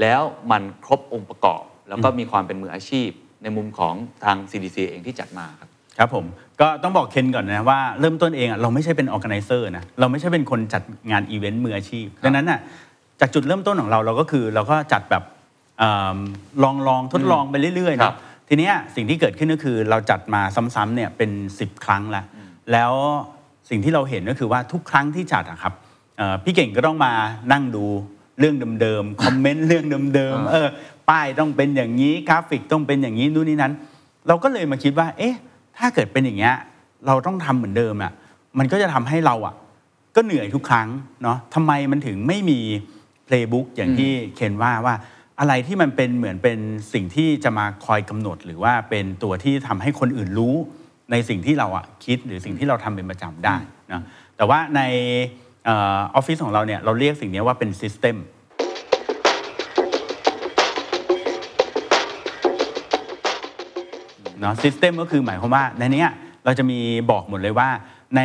[0.00, 3.08] แล้วมันครบองค์ประกอบ แล้วก็มีความเป็นมืออาชีพ
[3.42, 6.24] ในมุมของทาง CTC เองที่จัดมาครับครับผม
[6.60, 12.60] ก็ต้องบอกเคนก่อนนะว่าเริ่มต้นเองอะเราไม่ใช่เป็น organizer นะเราไม่ใช่เป็นคนจัดงานอีเวนต์มืออาชีพ ดังนั้นน่ะ
[13.20, 15.22] จากจุดเริ่มต้นของเราเราก็คือเราก็จัดแบบ
[15.78, 16.18] เอิ่ม
[16.62, 18.16] ลองลองทดลองไปเรื่อยๆครับนะ
[18.48, 20.40] ทีเนี้ยสิ่งที่เกิดขึ้นก็คือเราจัดมา
[20.74, 22.24] ซ้ำๆเนี่ยเป็น 10 ครั้งแล้ว
[22.72, 22.92] แล้ว
[23.70, 25.72] สิ่งที่เราเห็นก็คือว่าทุกครั้งที่จัดอะครับ
[26.16, 27.12] เอ่อพี่เก่งก็ต้องมา
[27.52, 27.84] นั่งดู
[28.38, 30.68] เรื่องเดิมๆ คอมเมนต์เรื่องเดิมๆ เออ
[31.10, 33.72] ป้ายต้องเป็นอย่างนี้กราฟิกต้องเป็นอย่างนี้นู่นนี่นั่น
[34.28, 35.36] เราก็เลยมาคิดว่า เอ๊ะ
[35.78, 36.54] ถ้าเกิดเป็นอย่างเงี้ย
[37.06, 38.12] เราต้องทำเหมือนเดิมอะ
[38.58, 39.54] มันก็จะทำให้เราอะ
[40.16, 40.88] ก็เหนื่อยทุกครั้ง
[41.22, 42.60] เนาะทำไมมันถึงไม่มี
[43.24, 44.94] เพลย์บุ๊กอย่างที่เคนว่าว่า
[45.40, 46.58] อะไรที่มันเป็นเหมือนเป็น
[46.92, 50.54] สิ่งที่จะมาคอยกำหนด หรือว่าเป็นตัวที่ทำให้คนอื่นรู้
[51.10, 53.56] ในสิ่งที่เราอะคิดหรือสิ่งที่เราทำเป็นประจำได้
[53.92, 54.02] นะ
[54.36, 54.80] แต่ว่าใน
[55.45, 55.70] เอ
[56.14, 58.16] อฟฟิศของเราเนี่ยเราเรียกสิ่งนี้ว่าเป็น System
[64.40, 66.10] เนาะ system ก็คือหมายความว่าในเนี้ย
[66.44, 66.78] เราจะมี
[67.10, 67.68] บอกหมดเลยว่า
[68.16, 68.20] ใน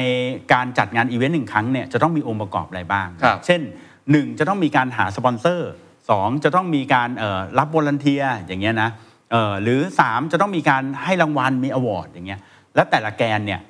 [0.53, 3.61] การจัดงานอีเวนต์หนึ่งครั้งเนี่ยจะต้องมีองค์ประกอบอะไรบ้างครับเช่น
[4.01, 5.71] 1 จะต้องมีการหาสปอนเซอร์
[6.07, 8.89] 2 จะต้องมีการเอ่อรับ volunteer อย่างเงี้ยนะ
[9.31, 12.39] เอ่อหรือ 3 จะต้องมีการให้รางวัลมี award อย่างเงี้ย
[12.75, 13.61] และแต่ละแกนเนี่ย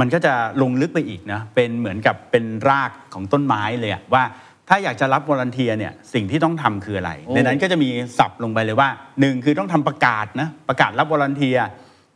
[0.00, 4.24] มันก็จะลงลึกไปอีกนะเป็นเหมือนกับเป็นรากของต้นไม้เลยอะว่า
[4.68, 8.88] ถ้าอยากจะรับ volunteer เนี่ยสิ่งที่ต้องทำคืออะไรโอ้ในนั้นก็จะมีsub ลงไปเลยว่า
[9.20, 11.58] หนึ่งคือต้องทำประกาศนะประกาศรับ volunteer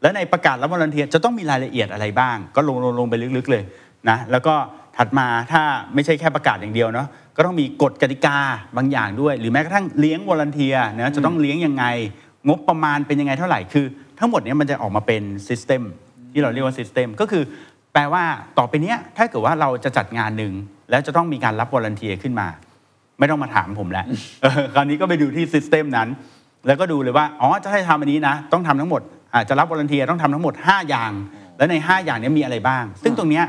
[0.03, 3.63] และในประกาศรับ volunteer จะต้องมีรายละเอียดอะไรบ้าง ก็ลงลงลงไปลึกๆเลย
[4.09, 4.55] นะแล้วก็
[4.97, 5.63] ถัดมาถ้า
[5.95, 7.07] ไม่ใช่แค่ประกาศอย่างเดียวเนาะ
[7.37, 8.39] ก็ต้องมีกฎกติกา
[8.77, 11.85] บางอย่างด้วย หรือแม้กระทั่งเลี้ยง volunteer นะจะต้องเลี้ยงยังไง
[12.49, 13.87] งบประมาณเป็นยังไงเท่าไหร่คือ
[14.19, 15.83] ทั้งหมดเนี้ยมันจะออกมาเป็น system
[16.33, 17.43] ที่เราเรียกว่า system ก็คือ
[17.93, 18.25] แปลว่า
[18.59, 20.53] ต่อไปเนี้ยถ้าเกิดว่าเราจะจัดงานหนึ่ง
[20.91, 22.49] แล้วจะต้องมีการรับ volunteer ขึ้นมา
[23.19, 24.05] ไม่ต้องมาถามผมแล้ว
[24.75, 26.09] คราวนี้ก็ไปดูที่ system นั้น
[26.67, 29.03] แล้วก็ดูเลยว่าอ๋อจะให้ทำอันนี้นะ ต้องทำทั้งหมด
[29.35, 31.13] อาจจะรับ volunteer ต้องทำทั้งหมด 5 อย่าง
[31.57, 33.43] แล้วใน 5 อย่างนี้มีอะไรบ้าง ซึ่งตรงนี้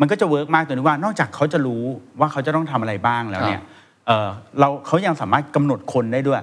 [0.00, 1.84] มันก็จะ work มากตรงที่ว่านอกจากเขาจะรู้
[2.20, 3.60] ว่าเขาจะต้องทำอะไรบ้างแล้วเนี่ย
[4.06, 6.42] เราเขายังสามารถกำหนดคนได้ด้วย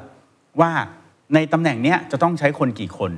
[0.62, 0.72] ว่า
[1.34, 3.12] ในตำแหน่งเนี้ยจะต้องใช้คนกี่คน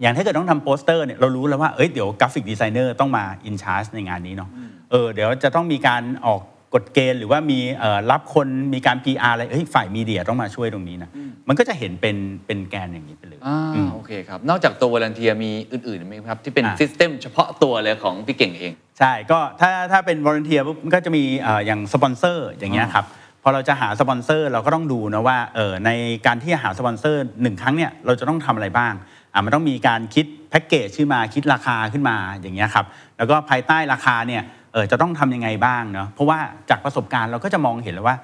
[0.00, 4.50] อย่างถ้าเกิดต้องทำโปสเตอร์เนี่ยเรารู้แล้วว่าเอ้ยเดี๋ยว graphic designer ต้องมา in charge ในงานนี้เนาะ
[4.90, 6.40] เออเดี๋ยวจะต้องมีการออก
[6.74, 11.10] กฎเกณฑ์หรือว่ามีเอ่อรับคนมีการ PR อะไรเอ้ยฝ่าย media ต้องมาช่วยตรงนี้นะ
[11.48, 23.04] มันก็จะเห็นเป็นเป็นแกนอย่างนี้ไปเลยอ่าอืมโอเคครับ นอกจากตัว volunteer มีอื่นๆไหมครับ ที่เป็นอ่า system เฉพาะตัวเลยของพี่เก่งเอง ใช่ ก็ถ้าถ้าเป็น volunteer ปุ๊บมันก็จะมีเอ่ออย่างสปอนเซอร์อย่างเงี้ยครับ
[23.42, 25.90] พอเราจะหาสปอนเซอร์เราก็ต้องดูนะว่าเออใน
[26.26, 28.92] การที่จะหาสปอนเซอร์หนึ่งครั้งเนี่ยเราจะต้องทำอะไรบ้าง
[29.32, 36.38] อะมันต้องมีการคิดแพ็กเกจขึ้นมาคิดราคาขึ้นมาอย่างเงี้ยครับแล้วก็ภายใต้ราคาเนี่ยเออจะต้องทำยังไงบ้างเนาะเพราะว่า
[36.70, 38.16] จากประสบการณ์เราก็จะมองเห็นแล้วว่า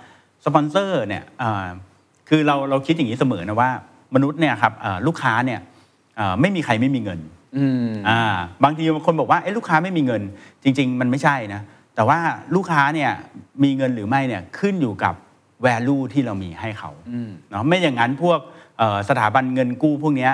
[0.45, 1.67] สปอนเซอร์เนี่ยเอ่อ
[2.29, 3.71] คือเราเราคิดอย่างนี้เสมอนะว่า
[4.15, 5.61] มนุษย์เนี่ยครับเอ่อลูกค้าเนี่ย
[6.17, 7.21] เอ่อไม่มีใครไม่มีเงิน
[7.57, 8.21] อืมอ่า
[8.65, 10.23] บางทีบางคนบอกว่าเอ้ลูกค้าไม่มีเงิน
[10.63, 11.61] จริง ๆ มันไม่ใช่นะ
[11.95, 12.19] แต่ว่า
[12.57, 13.11] ลูกค้าเนี่ย
[13.63, 15.15] มีเงินหรือไม่เนี่ยขึ้นอยู่กับ
[15.67, 18.41] value ที่เรามีให้เขาอืมเนาะไม่อย่างนั้นพวก
[18.79, 20.33] เอ่อสถาบันเงินกู้พวกเนี้ย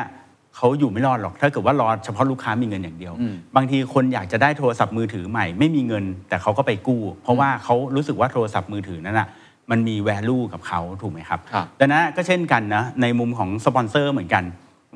[0.57, 9.29] เขาอยู่ไม่รอดหรอก ถ้าเกิดว่ารอเฉพาะลูกค้ามีเงินอย่างเดียวอืมบางทีคนอยากจะได้โทรศัพท์มือถือใหม่ไม่มีเงิน แต่เขาก็ไปกู้ เพราะว่าเขารู้สึกว่าโทรศัพท์มือถือนั้นอะ
[9.71, 14.45] มันมี value กับเขาถูกไหมครับครับดังนั้นก็เช่นกันนะในมุมของสปอนเซอร์เหมือนกัน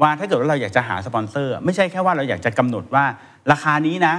[0.03, 3.05] ว่าถ้าเกิดว่าเราอยากจะหาสปอนเซอร์ ไม่ใช่แค่ว่าเราอยากจะกำหนดว่า
[3.53, 4.15] ราคานี้นะ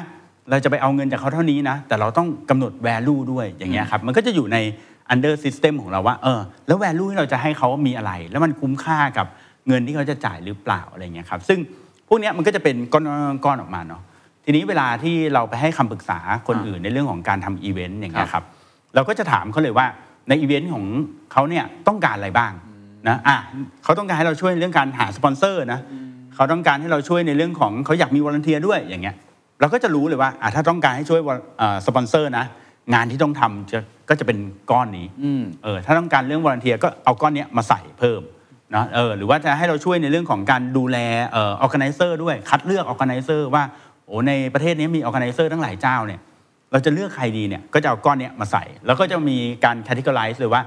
[0.50, 4.58] เราจะไปเอาเงินจากเขาเท่านี้นะ แต่เราต้องกำหนด value ด้วยอย่างเงี้ยครับมันก็จะอยู่ใน
[5.14, 9.28] under system ของเราว่าเออแล้ว value ที่เราจะให้เขามีอะไร แล้วมันคุ้มค่ากับ
[9.68, 11.60] เงินที่เขาจะจ่ายหรือเปล่าอะไรเงี้ยครับซึ่ง
[12.08, 13.04] พวกเนี้ยมันก็จะเป็นก้อน
[13.46, 14.02] ก้อนออกมาเนาะ
[14.46, 18.44] ทีนี้เวลาที่เราไปให้คำปรึกษาคนอื่นในเรื่องของการทำอีเวนต์อย่างเงี้ยครับ
[18.96, 19.88] เราก็จะถามเขาเลยว่า
[20.30, 20.86] ในอีเวนต์ของ
[21.32, 22.52] เขาเนี่ยต้องการอะไรบ้าง
[23.08, 23.38] นะอะ
[23.84, 25.80] เขาต้องการให้เราช่วยในเรื่องการหาสปอนเซอร์นะ
[26.36, 29.16] เขาต้องการให้เราช่วยในเรื่องของเขาอยากมี volunteer ด้วยอย่างเงี้ย
[29.60, 31.22] เราก็จะรู้เลยว่าอะถ้าต้องการให้ช่วย
[31.88, 32.46] สปอนเซอร์นะ
[32.94, 34.38] งานที่ต้องทำจะก็จะเป็น
[34.72, 38.22] ก้อนนี้อืมเออถ้าต้องการเรื่อง volunteer ก็เอาก้อนเนี้ยมาใส่เพิ่ม
[38.76, 40.98] นะเออหรือว่าจะให้เราช่วยในเรื่องของการดูแล
[41.32, 43.64] เอ่อ organizer ด้วยคัดเลือก organizer ว่า
[44.06, 46.22] โอ้ในประเทศนี้มี organizer ทั้งหลายเจ้าเนี่ย
[46.72, 50.62] เราจะเลือกใครดีเนี่ยก็จะเอาก้อนเนี้ยมาใส่ แล้วก็จะมีการ categorize เลยว่า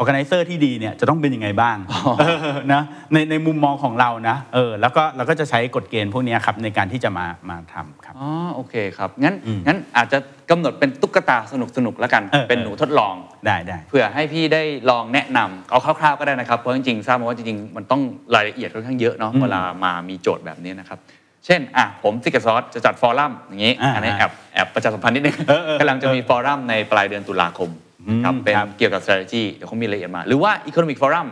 [0.00, 1.76] organizer ที่ดีเนี่ยจะต้องเป็นยังไงบ้าง
[2.20, 2.24] เอ
[2.54, 10.18] อนะในในมุมมองของเรานะเออแล้วก็เราก็จะใช้กฎเกณฑ์พวกเนี้ยครับในการที่จะมามาทำครับอ๋อโอเคครับงั้นอืมงั้นอาจจะ
[10.50, 13.14] กำหนดเป็นตุ๊กตาสนุกสนุกๆแล้วกันเออเป็นหนูทดลอง
[13.46, 18.00] ได้ได้เพื่อให้พี่ได้ลองแนะนำเอาคร่าวๆก็ได้นะครับเพราะจริงๆทราบมาว่าจริงๆมันต้อง
[18.34, 20.98] รายละเอียดค่อนข้างเยอะเนาะอืมเวลามามีโจทย์แบบนี้นะครับ
[21.46, 27.91] เช่นอะผมซิกเกอร์ซอสจะจัดฟอรัมอย่างนี้อ่าอันนี้แอบแอบประชาสัมพันธ์นิดนึงเออเออกำลังจะมีฟอรัมในปลายเดือนตุลาคมอืม
[28.24, 31.28] ครับเป็นครับเกี่ยวกับ strategy เดี๋ยวเขามีรายละเอียดมา หรือว่า economic forum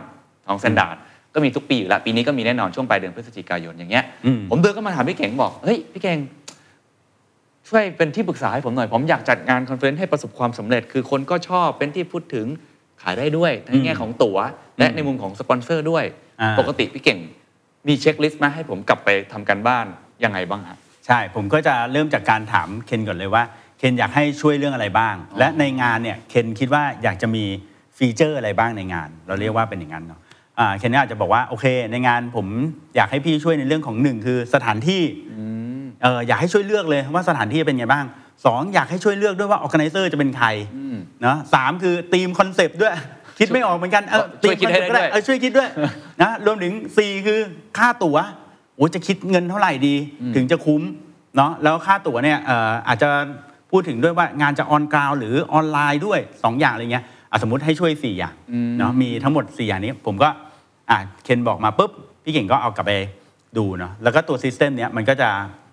[0.47, 0.97] ของ standard
[1.33, 6.19] ก็มีทุกปีอยู่แล้ว ปีนี้ก็มีแน่นอนช่วงปลายเดือนพฤศจิกายนอย่างเงี้ยอืมผมเดินก็มาถามพี่เก่งบอกเฮ้ยพี่เก่ง
[7.69, 12.47] ช่วยเป็นที่ปรึกษาให้ผมหน่อย ผมอยากจัดงาน conference ให้ประสบความสำเร็จ คือคนก็ชอบเป็นที่พูดถึง
[13.01, 14.37] ขายได้ด้วยทั้งในแง่ของตั๋ว
[14.79, 16.03] และในมุมของสปอนเซอร์ด้วย
[16.41, 17.19] อ่าปกติพี่เก่ง
[17.87, 19.85] มี checklist มาให้ผมกลับไปทำการบ้าน
[20.23, 23.43] ยังไงบ้างฮะใช่ผมก็จะเริ่มจากการถามเคนก่อนเลยว่า
[23.81, 27.45] เคนอยากให้ช่วยเรื่องอะไรบ้าง และในงานเนี่ยเคนคิดว่าอยากจะมี
[27.97, 30.19] feature อะไรบ้างในงาน เราเรียกว่าเป็นอย่างนั้นเนาะ
[30.59, 32.47] อ่าเคนก็อาจจะบอกว่าโอเค ในงานผม
[32.95, 35.01] อยากให้พี่ช่วยในเรื่องของหนึ่งคือสถานที่
[36.03, 38.05] เอออยากให้ช่วยเลือกเลยว่าสถานที่เป็นไงบ้าง
[38.45, 40.47] สองอยากให้ช่วยเลือกด้วยว่า organizer จะเป็นใคร
[41.21, 42.93] เนาะสามคือ theme concept ด้วย
[43.39, 45.69] คิดไม่ออกเหมือนกันเออช่วยคิดให้ได้ธีม concept ก็ด้วยเออช่วยคิดด้วย
[46.21, 47.39] นะรวมถึง4คือ
[47.77, 48.17] ค่าตั๋ว
[48.75, 49.95] โอ้จะคิดเงินเท่าไหร่ดี
[50.35, 50.81] ถึงจะคุ้ม
[51.37, 53.09] เนาะแล้วค่าตั๋วเนี่ยเอ่ออาจจะ
[53.71, 58.35] พูดถึงด้วยว่างานจะ on ground หรือออนไลน์ด้วย 2 อย่างอะไรเงี้ยอะสมมติให้ช่วย4อย่าง
[58.79, 60.29] เนาะมีทั้งหมด 4 อย่างนี้ ผมก็
[60.89, 61.91] อะเคนบอกมาปุ๊บ
[62.23, 62.91] พี่เก่งก็เอากลับไป
[63.57, 65.29] ดูเนาะแล้วก็ตัวซิสเต็มเนี้ยมันก็จะ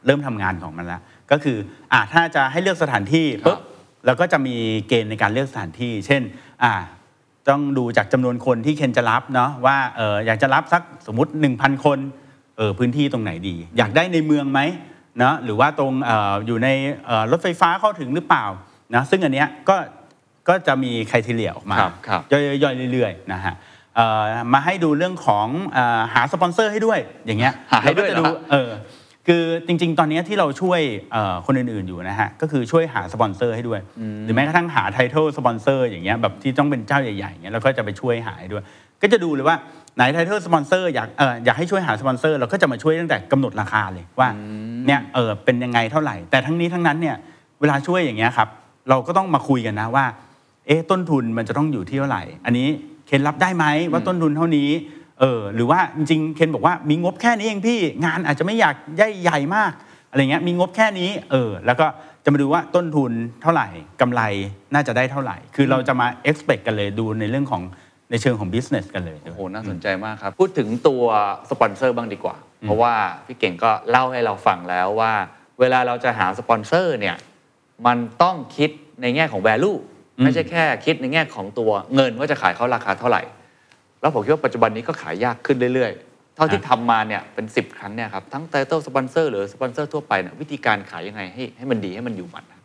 [0.06, 1.56] เริ่มทำงานของมันแล้ว ก็คือ
[1.92, 3.58] อะถ้าจะให้เลือกสถานที่ปุ๊บ
[4.06, 4.56] แล้วก็จะมี
[4.88, 6.22] เกณฑ์ในการเลือกสถานที่ เช่น
[6.62, 6.72] อ่า
[7.48, 11.98] ต้องดูจากจำนวนคนที่เคนจะรับเนาะว่าเอออยากจะรับสักสมมติ 1,000 คน
[12.56, 14.60] เออพื้นที่ตรงไหนดี อยากได้ในเมืองไหม
[14.97, 16.68] เนาะหรือว่าตรงเอออยู่ใน
[17.06, 18.44] เอ่อรถไฟฟ้าเข้าถึงหรือเปล่า
[18.94, 19.76] นะซึ่งอันเนี้ยก็
[20.48, 23.54] ก็จะมี criteria ออกมาครับครับย่อยๆเรื่อยๆนะฮะ
[23.96, 28.70] เอ่อมาให้ดูเรื่องของเอ่อหาสปอนเซอร์ให้ด้วยอย่างเงี้ยหาให้ด้วยเรก็จะเหรอดูฮะเออ
[29.26, 30.80] คือจริง ๆ ตอนนี้ที่เราช่วย
[31.12, 33.80] เอ่อคนอื่นๆอยู่นะฮะก็คือช่วยหาสปอนเซอร์ให้ด้วย
[34.24, 38.64] หรือแม้กระทั่งหาไทท l ลสปอนเซอร์อย่างเงี้ยแบบที่ต้องเป็นเจ้าใหญ่ๆอย่างเงี้ยเราก็จะไปช่วยหาให้ด้วย
[39.02, 39.56] ก็จะดูเลยว่า
[39.98, 44.28] ไหนไทท l ลสปอนเซอร์อยากเอออยากให้ช่วยหาสปอนเซอร์เราก็จะมาช่วยตั้งแต่กำหนดราคาเลยว่า
[44.86, 47.16] เนี่ยเออเป็นยังไงเท่าไหร่ แต่ทั้งนี้ทั้งนั้นเนี่ย
[47.60, 48.48] เวลาช่วยอย่างเงี้ยครับ
[48.88, 50.04] เราก็ต้องมาคุยกันนะว่า
[50.66, 52.68] เอ๊ะต้นทุนมันจะต้องอยู่ที่เท่าไหร่ อันนี้
[53.06, 54.68] เคนรับได้ไหมว่าต้นทุนเท่านี้
[55.20, 59.72] เออหรือว่าจริงๆเคนบอกว่ามีงบแค่นี้เองพี่งานอาจจะไม่อยากใหญ่ใหญ่มาก
[60.10, 61.86] อะไรเงี้ยมีงบแค่นี้เออแล้วก็
[62.24, 63.68] จะมาดูว่าต้นทุนเท่าไหร่
[64.00, 64.22] กำไร
[64.74, 67.62] น่าจะได้เท่าไหร่ คือเราจะมา expect กันเลยดูในเรื่องของ
[68.10, 71.04] ในเชิงของ business กันเลยโอ้โหน่าสนใจมากครับ พูดถึงตัว
[71.50, 72.94] สปอนเซอร์บ้างดีกว่า เพราะว่า
[73.26, 75.12] พี่เก่งก็เล่าให้เราฟังแล้วว่า
[75.60, 77.16] เวลาเราจะหาสปอนเซอร์เนี่ย
[77.86, 78.70] มันต้องคิด
[79.02, 79.78] ในแง่ของ value
[80.22, 83.22] ไม่ใช่แค่คิดในแง่ของตัวเงินว่าจะขายเขาราคาเท่าไหร่
[84.00, 92.60] แล้วผมคิดว่าปัจจุบันนี้ก็ขายยากขึ้นเรื่อยๆ เท่าที่ทำมาเนี่ยเป็น 10 ครั้งเนี่ยครับทั้ง title สปอนเซอร์หรือสปอนเซอร์ทั่วไปเนี่ยวิธีการขายยังไงให้ให้มันดีให้มันอยู่มันนะ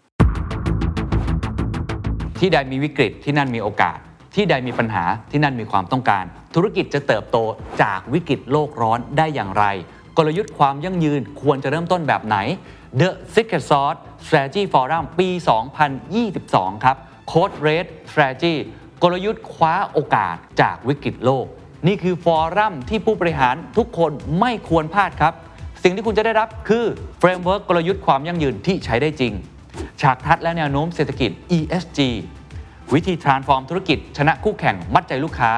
[2.39, 3.99] ที่ใดมีวิกฤตที่นั่นมีโอกาส
[4.36, 6.24] ที่ใดมีปัญหาที่นั่นมีความต้องการ
[6.56, 7.38] ธุรกิจจะเติบโต
[7.82, 9.65] จากวิกฤตโลกร้อนได้อย่างไร
[10.17, 12.38] กลยุทธ์ความยั่งยืนควรจะเริ่มต้นแบบไหน
[13.00, 15.30] The Secret Sauce Strategy Forum ปี
[16.08, 16.98] 2022 ครับ
[17.32, 18.56] Code Red Strategy
[19.04, 21.46] กลยุทธ์คว้าโอกาสจากวิกฤตโลก
[21.88, 25.34] นี่คือ forum ที่ผู้บริหารทุกคนไม่ควรพลาดครับ
[25.84, 26.86] สิ่งที่คุณจะได้รับคือ
[27.19, 29.34] framework กลยุทธ์ความยั่งยืนที่ใช้ได้จริง
[30.02, 32.00] ฉากทัดและแนวโน้มเศรษฐกิจ ESG
[32.93, 35.51] วิธี transform ธุรกิจ ชนะคู่แข่งมัดใจลูกค้า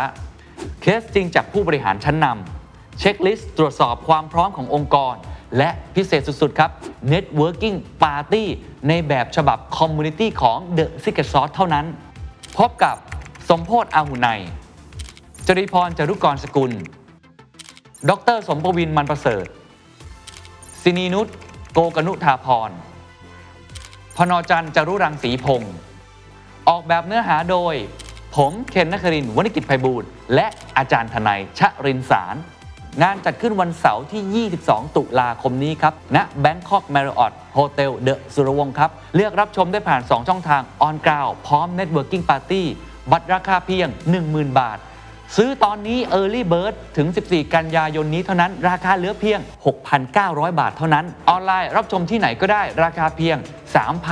[0.81, 5.15] เคสจริงจากผู้บริหารชั้นนำเช็คลิสต์ตรวจสอบความพร้อมขององค์กร
[5.57, 6.71] และพิเศษสุด ๆ ครับ
[7.13, 8.43] Networking Party
[8.87, 11.85] ในแบบฉบับ Community ของ The Secret Sauce เท่านั้น
[12.57, 12.95] พบกับ
[13.49, 14.27] สมโพศอาหุไน
[15.47, 16.71] จริพรจรุกรสกุล
[18.09, 19.45] ดร สมปวินมันประเสริฐ
[20.83, 21.27] สินีนุช
[21.73, 22.71] โกกนุธาพร
[24.17, 25.75] พนจันจรุรังสีพงศ์
[26.69, 27.75] ออกแบบเนื้อหาโดย
[28.35, 30.47] ผมเคนนักครินทร์วณิกิจไพบูลย์และ
[30.77, 32.35] อาจารย์ทนายชะรินสาร
[33.01, 42.23] งานจัดขึ้นวันเสาร์ที่ 22 ตุลาคมนี้ครับณ Bangkok Marriott Hotel The สุรวงศ์ครับ เลือกรับชมได้ผ่าน 2 ช่องทาง On Ground พร้อม Networking
[42.29, 42.61] Party
[43.11, 43.87] บัตรราคาเพียง
[44.23, 44.77] 10,000 บาท
[45.35, 49.39] ซื้อตอนนี้ Early Bird ถึง 14 กันยายนนี้เท่านั้น ราคาเหลือเพียง
[49.99, 53.37] 6,900 บาทเท่านั้น ออนไลน์รับชมที่ไหนก็ได้ราคาเพียง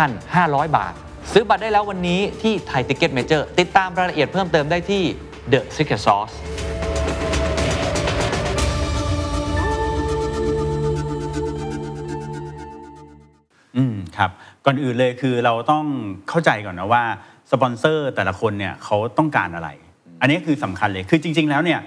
[0.02, 0.94] 3,500 บาท
[1.32, 5.04] ซื้อบัตรได้แล้ววันนี้ที่ไทยติ c ก e t เมเจอร์ติดตามรายละเอียดเพิ่มเติมได้ที่
[5.52, 6.36] The Secret Sauce
[13.78, 14.32] อืมครับ
[14.66, 15.86] ก่อนอื่นเลยคือเราต้อง
[16.30, 17.04] เข้าใจก่อนนะว่า
[17.52, 19.70] สปอนเซอร์แต่ละคนเนี่ยเขาต้องการอะไร
[20.22, 21.80] อันนี้คือสำคัญเลยคือจริง ๆ แล้วเนี่ย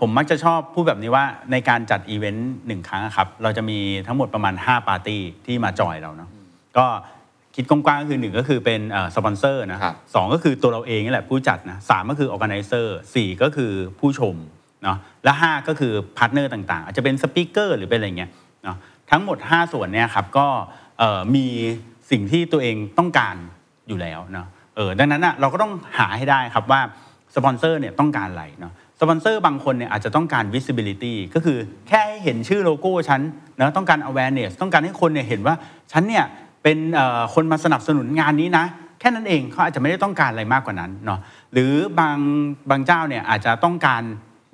[0.00, 6.30] ผมมักจะชอบพูดแบบนี้ว่าในการจัดอีเวนต์หนึ่งครั้งครับ เราจะมีทั้งหมดประมาณ 5 ปาร์ตี้ที่มา join เราเนาะ
[6.78, 6.86] ก็
[7.60, 8.80] คิดกว้างๆก็คือหนึ่งก็คือเป็น
[9.16, 14.34] สปอนเซอร์นะครับสองก็คือตัวเราเองนี่แหละผู้จัดนะสามก็คือ organizer สี่ก็คือผู้ชม
[14.84, 18.30] เนาะและห้าก็คือ partner ต่างๆ อาจจะเป็น speaker หรือเป็นอะไรเงี้ย
[18.64, 18.76] เนาะ
[19.10, 20.46] ทั้งหมด 5 ส่วนเนี่ยครับก็
[20.98, 21.46] เอ่อมี
[22.10, 23.36] สิ่งที่ตัวเองต้องการ
[23.88, 24.46] อยู่แล้วเนาะ
[24.76, 26.80] เออดังนั้นอะเราก็ต้องหาให้ได้ครับว่า
[27.36, 33.20] สปอนเซอร์เนี่ยต้องการอะไรเนาะสปอนเซอร์บางคนเนี่ยอาจจะต้องการ visibility ก็คือแค่ให้เห็นชื่อโลโก้ฉัน
[33.58, 35.54] นะต้องการ awareness ต้องการให้คนเนี่ยเห็นว่า
[35.92, 36.24] ฉันเนี่ย
[36.62, 38.64] เป็นเอ่อคนมาสนับสนุนงานนี้นะ
[39.00, 41.20] แค่นั้นเองเขาอาจจะไม่ได้ต้องการอะไรมากกว่านั้นเนาะ
[41.52, 42.18] หรือบาง
[42.70, 44.02] บางเจ้าเนี่ยอาจจะต้องการ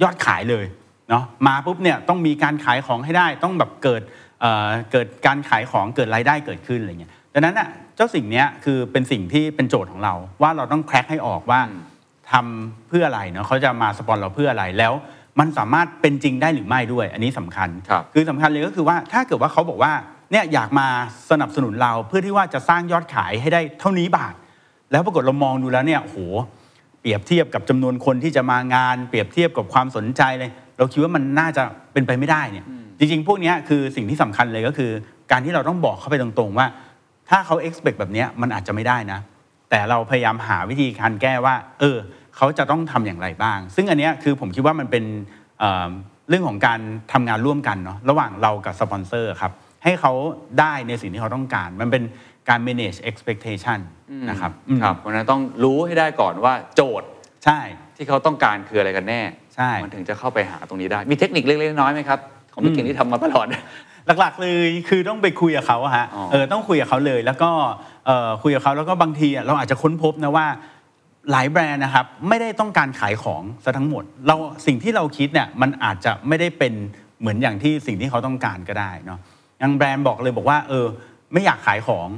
[0.03, 0.65] ยอดขายเลย
[1.11, 4.03] เนาะมาปุ๊บเนี่ยต้องมีการขายของให้ได้ต้องแบบเกิด
[4.41, 11.61] เอ่อเกิดการขายของเกิดรายได้เกิดขึ้นอะไรเงี้ยดังนั้นอะเจ้าสิ่งเนี้ยคือเป็นสิ่งที่เป็นโจทย์ของเรา ว่าเราต้องแคร็กให้ออกว่า
[12.33, 14.93] ทำเพื่ออะไรเนาะเขาจะมาสปอนเราเพื่ออะไรแล้ว
[15.39, 19.93] มันสามารถเป็นจริงได้หรือไม่ด้วย อันนี้สำคัญครับคือสำคัญเลยก็คือว่าถ้าเกิดว่าเขาบอกว่า
[20.31, 20.87] เนี่ยอยากมา
[21.31, 24.35] สนับสนุนเราเพื่อที่ว่าจะสร้างยอดขายให้ได้เท่านี้บาท
[24.93, 26.19] แล้วปรากฏเรามองดูแล้วเนี่ยโอ้โห
[27.01, 31.63] เปรียบเทียบกับจำนวนคนที่จะมางาน เปรียบเทียบกับความสนใจเลย เราคิดว่ามันน่าจะ
[31.93, 32.65] เป็นไปไม่ได้เนี่ย
[32.99, 34.91] จริงๆ พวกเนี้ยคือสิ่งที่สำคัญเลยก็คือ
[35.31, 36.67] การที่เราต้องบอกเขาไปตรงๆว่า
[37.29, 39.21] ถ้าเขา expect แบบเนี้ยมันอาจจะไม่ได้นะ
[39.71, 41.97] แต่เราพยายามหาวิธีการแก้ว่า เออ
[42.37, 45.05] เขาจะต้องทำอย่างไรบ้าง ซึ่งอันเนี้ยคือผมคิดว่ามันเป็น
[45.59, 45.89] เอ่อ
[46.29, 46.81] เรื่องของการ
[47.13, 49.53] ทำงานร่วมกันเนาะระหว่างเรากับสปอนเซอร์ครับ
[49.87, 50.13] ให้เขา
[50.61, 52.03] ได้ในสิ่งที่เขาต้องการ มันเป็น
[52.49, 53.79] การ manage expectation
[54.31, 57.09] นะครับอืมครับเพราะฉะนั้นต้องรู้ให้ได้ก่อนว่าโจทย์
[57.45, 57.59] ใช่
[57.97, 59.21] ที่เขาต้องการคืออะไรกันแน่
[59.57, 62.19] ใช่มันถึงจะเข้าไปหาตรงนี้ได้ มีเทคนิคเล็กๆน้อยๆไหมครับ
[62.53, 63.47] ของพี่เก่งที่ทำมาตลอด
[64.21, 67.51] หลักๆเลยคือต้องไปคุยกับเขาอะฮะอ๋อเออต้องคุยกับเขาเลย แล้วก็
[68.07, 70.47] เอ่อคุยกับเขาแล้วก็บางทีอะเราอาจจะค้นพบนะว่า
[71.31, 76.73] หลายแบรนด์นะครับไม่ได้ต้องการขายของซะทั้งหมด เราสิ่งที่เราคิดเนี่ยมันอาจจะไม่ได้เป็น
[77.21, 80.87] เหมือนอย่างที่สิ่งที่เขาต้องการก็ได้เนาะอ ย่างแบรนด์บอกเลยบอกว่า เออ
[81.33, 82.09] ไม่อยากขายของ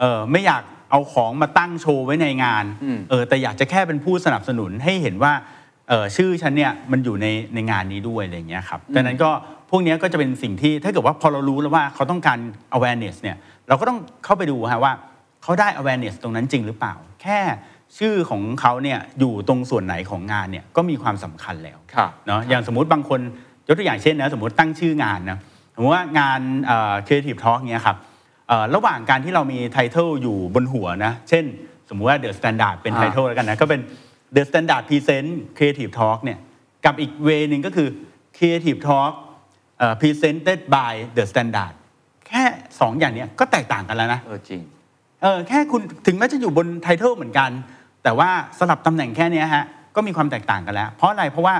[0.00, 5.32] เออไม่อยากเอาของมาตั้งโชว์ไว้ในงานอืมเออแต่อยากจะแค่เป็นผู้สนับสนุนให้เห็นว่า
[5.88, 9.30] เออชื่อฉันเนี่ยมันอยู่ในในงานนี้ด้วยอะไรอย่างเงี้ยครับดังนั้นก็
[9.70, 12.38] พวกเนี้ยก็จะเป็นสิ่งที่ถ้าเกิดว่าพอเรารู้แล้วว่าเขาต้องการ
[12.76, 13.36] awareness เนี่ย
[13.68, 14.92] เราก็ต้องเข้าไปดูฮะว่า
[15.42, 17.40] เขาได้ awareness ตรงนั้นจริงหรือเปล่า แค่
[17.98, 23.20] ชื่อของเขาเนี่ยอยู่ตรงส่วนไหนของงานเนี่ยก็มีความสำคัญแล้วครับเนาะอย่างสมมุติบางคน
[23.66, 25.38] ยกตัวอย่างเช่นนะสมมติตั้งชื่องานนะ
[25.74, 27.96] สมมติว่างานเอ่อ Creative Talk เนี้ยครับ
[28.48, 31.44] เอ่อระหว่างการที่เรามีไทเทลอยู่บนหัวนะ เช่น
[31.88, 33.80] สมมุติว่า The Standard เป็นอ่าไทเทลแล้วกันนะ ก็เป็น
[34.36, 36.38] The Standard Present Creative Talk เนี่ย
[36.84, 37.88] กับอีกเวนึงก็คือ
[38.36, 39.12] Creative Talk
[39.78, 41.72] เอ่อ Presented by The Standard
[42.26, 42.42] แค่
[42.80, 44.60] สองอย่างเนี้ยก็แตกต่างกันแล้วนะ เออจริง
[45.22, 47.50] เออแค่คุณถึงแม้จะอยู่บนไทเทลเหมือนกัน
[48.04, 49.64] แต่ว่าสลับตำแหน่งแค่เนี้ยฮะ
[49.96, 51.54] ก็มีความแตกต่างกันแล้ว เพราะอะไรเพราะว่า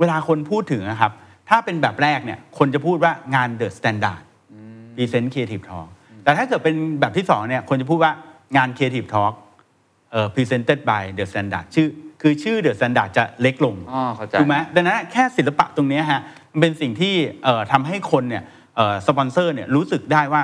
[0.00, 1.12] เวลาคนพูดถึงนะครับ
[1.48, 4.20] ถ้าเป็นแบบแรกเนี่ยคนจะพูดว่างาน The Standard
[4.96, 5.88] Present Creative Talk
[6.24, 8.12] แต่ถ้าเกิดเป็นแบบที่สองเนี่ยคนจะพูดว่า
[8.56, 9.32] งาน Creative Talk
[10.12, 11.88] เอ่อ Presented by The Standard ชื่อ
[12.22, 16.20] คือชื่อ The Standard จะเล็กลงอ๋อเข้าใจถูกไหมดังนั้นแค่ศิลปะตรงเนี้ยฮะ
[16.52, 18.42] มันเป็นสิ่งที่เอ่อทำให้คนเนี่ย
[18.76, 20.42] เอ่อสปอนเซอร์เนี่ยรู้สึกได้ว่า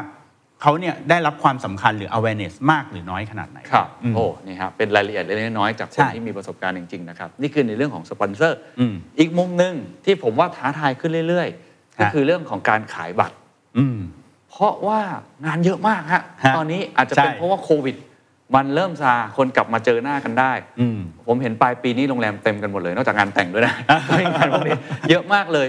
[0.62, 13.36] เขาเนี่ยได้รับความสำคัญหรือ awareness มากหรือน้อยขนาดไหนครับอืมโอ้นี่ครับเป็นรายละเอียดเล็กๆน้อยๆจากคใช่นที่มีประสบการณ์จริงๆนะครับนี่คือในเรื่องของสปอนเซอร์อืมอีกมุมหนึ่งที่ผมว่าท้าทายขึ้นเรื่อยๆ ก็ฮะคือเรื่องของการขายบัตร
[13.78, 13.98] อืม
[14.50, 15.00] เพราะว่า
[15.46, 17.96] งานเยอะมากฮะฮะตอนนี้อาจจะเป็นใช่เพราะว่าโควิด
[18.54, 23.74] มันเริ่มซาคนกลับมาเจอหน้ากันได้อืมผมเห็นปลายปีนี้โรงแรมเต็มกันหมดเลย นอกจากงานแต่งด้วยนะ
[24.08, 24.78] ไม่งานพวกนี้
[25.10, 25.68] เยอะมากเลย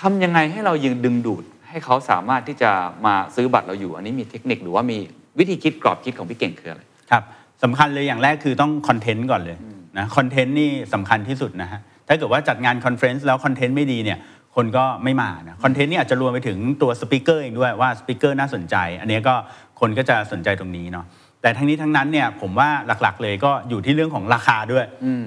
[0.00, 2.70] ทำยังไงให้เรายังดึงดูด ให้เขาสามารถที่จะ
[3.06, 4.98] มาซื้อบัตรเราอยู่ อันนี้มีเทคนิคหรือว่ามี
[5.38, 7.22] วิธีคิดกรอบคิดของพี่เก่งคืออะไรครับ
[7.62, 9.56] สำคัญเลยอย่างแรกคือต้องคอนเทนต์ก่อนเลย
[9.98, 14.18] นะคอนเทนต์นี่สำคัญที่สุดนะฮะถ้าเกิดว่าจัดงาน conference แล้วคอนเทนต์ไม่ดีเนี่ย
[14.56, 19.34] คนก็ไม่มานะคอนเทนต์นี่อาจจะรวมไปถึงตัว speaker เองด้วยว่า speaker น่าสนใจ อันนี้ก็
[19.80, 21.04] คนก็จะสนใจตรงนี้เนาะ
[21.42, 24.84] แต่ทั้งนี้ทั้งนั้นเนี่ยผมว่าหลักๆเลยก็อยู่ที่เรื่องของราคาด้วย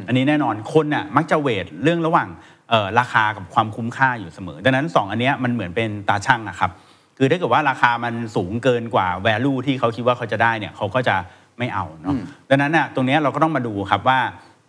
[0.08, 2.28] อันนี้แน่นอนคนน่ะมักจะ weight เรื่องระหว่าง
[2.63, 2.63] เอ่อ
[3.00, 6.72] ราคากับความคุ้มค่าอยู่เสมอ ดังนั้นสองอันเนี้ยมันเหมือนเป็นตาช่างอะครับ
[7.18, 11.16] คือถ้าเกิดว่าราคามันสูงเกินกว่า value ที่เขาคิดว่าเขาจะได้เนี่ยเขาก็จะ
[11.60, 12.16] ไม่เอาเนาะ
[12.50, 14.20] ดังนั้นน่ะตรงเนี้ยเราก็ต้องมาดูครับว่า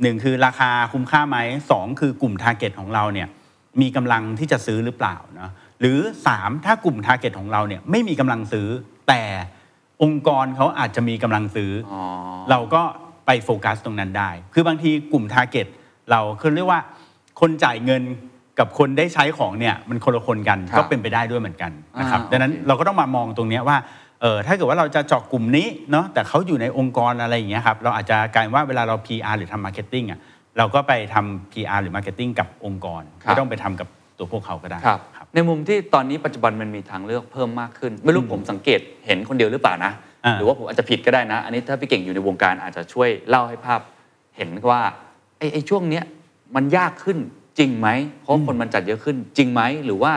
[0.02, 1.36] หนึ่งคือราคาคุ้มค่าไหม
[1.70, 3.28] สองคือกลุ่ม target ของเราเนี่ย
[3.80, 8.68] มีกำลังที่จะซื้อหรือเปล่าเนาะหรือสามถ้ากลุ่ม target ของเราเนี่ยไม่มีกำลังซื้อ
[9.08, 9.22] แต่
[10.02, 12.02] องค์กรเขาอาจจะมีกำลังซื้อออ๋อ
[12.50, 12.82] เราก็
[13.26, 15.66] ไปโฟกัสตรงนั้นได้ คือบางทีกลุ่ม target
[16.10, 16.80] เราคือเรียกว่า
[17.40, 18.02] คนจ่ายเงิน
[18.58, 23.76] กับคนได้ใช้ของเนี่ยมันคนละคนกันครับก็เป็นไปได้ด้วยเหมือนกันนะครับอ่าดังนั้นโอเคเราก็ต้องมามองตรงเนี้ยว่า
[24.20, 30.20] เออถ้าเกิดว่าเราจะเจาะกลุ่มนี้เนาะแต่เขาอยู่ในองค์กรอะไรอย่างเงี้ยครับเราอาจจะกลายว่าเวลาเรา PR หรือทำ Marketing อะ
[30.58, 35.00] เราก็ไปทำ PR หรือ Marketing กับองค์กรครับ ไม่ต้องไปทำกับตัวพวกเขาก็ได้ ครับ
[35.34, 39.92] ในมุมที่ตอนนี้ปัจจุบันมันมีทางเลือกเพิ่มมากขึ้น ไม่รู้ผมสังเกตเห็นคนเดียวหรือเปล่านะ
[40.24, 43.80] อ่า หรือว่าผมอาจจะผิดก็ได้นะ อันนี้ถ้าพี่เก่งอยู่ในวงการอาจจะช่วยเล่าให้ภาพ
[44.36, 44.80] เห็นว่า
[45.38, 46.04] ไอ้ไอ้ช่วงเนี้ย
[46.54, 47.18] มันยากขึ้น
[47.58, 47.88] จริงไหม
[48.22, 50.12] เพราะคนมันจัดเยอะขึ้น จริงไหมหรือว่า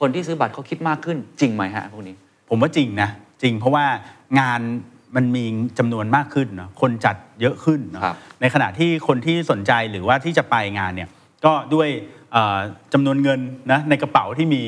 [0.00, 2.14] คนที่ซื้อบัตรเขาคิดมากขึ้น จริงไหมฮะพวกนี้
[2.48, 3.10] ผมว่าจริงนะ
[3.42, 3.84] จริงเพราะว่า
[4.40, 4.60] งาน
[5.16, 5.44] มันมี
[5.78, 11.08] จำนวนมากขึ้นเนาะคนจัดเยอะขึ้นเนาะครับในขณะที่คนที่สนใจหรือว่าที่จะไปงานเนี่ย
[11.44, 11.88] ก็ด้วย
[12.32, 12.58] เอ่อ
[12.92, 13.40] จำนวนเงิน
[13.72, 14.62] นะในกระเป๋าที่มี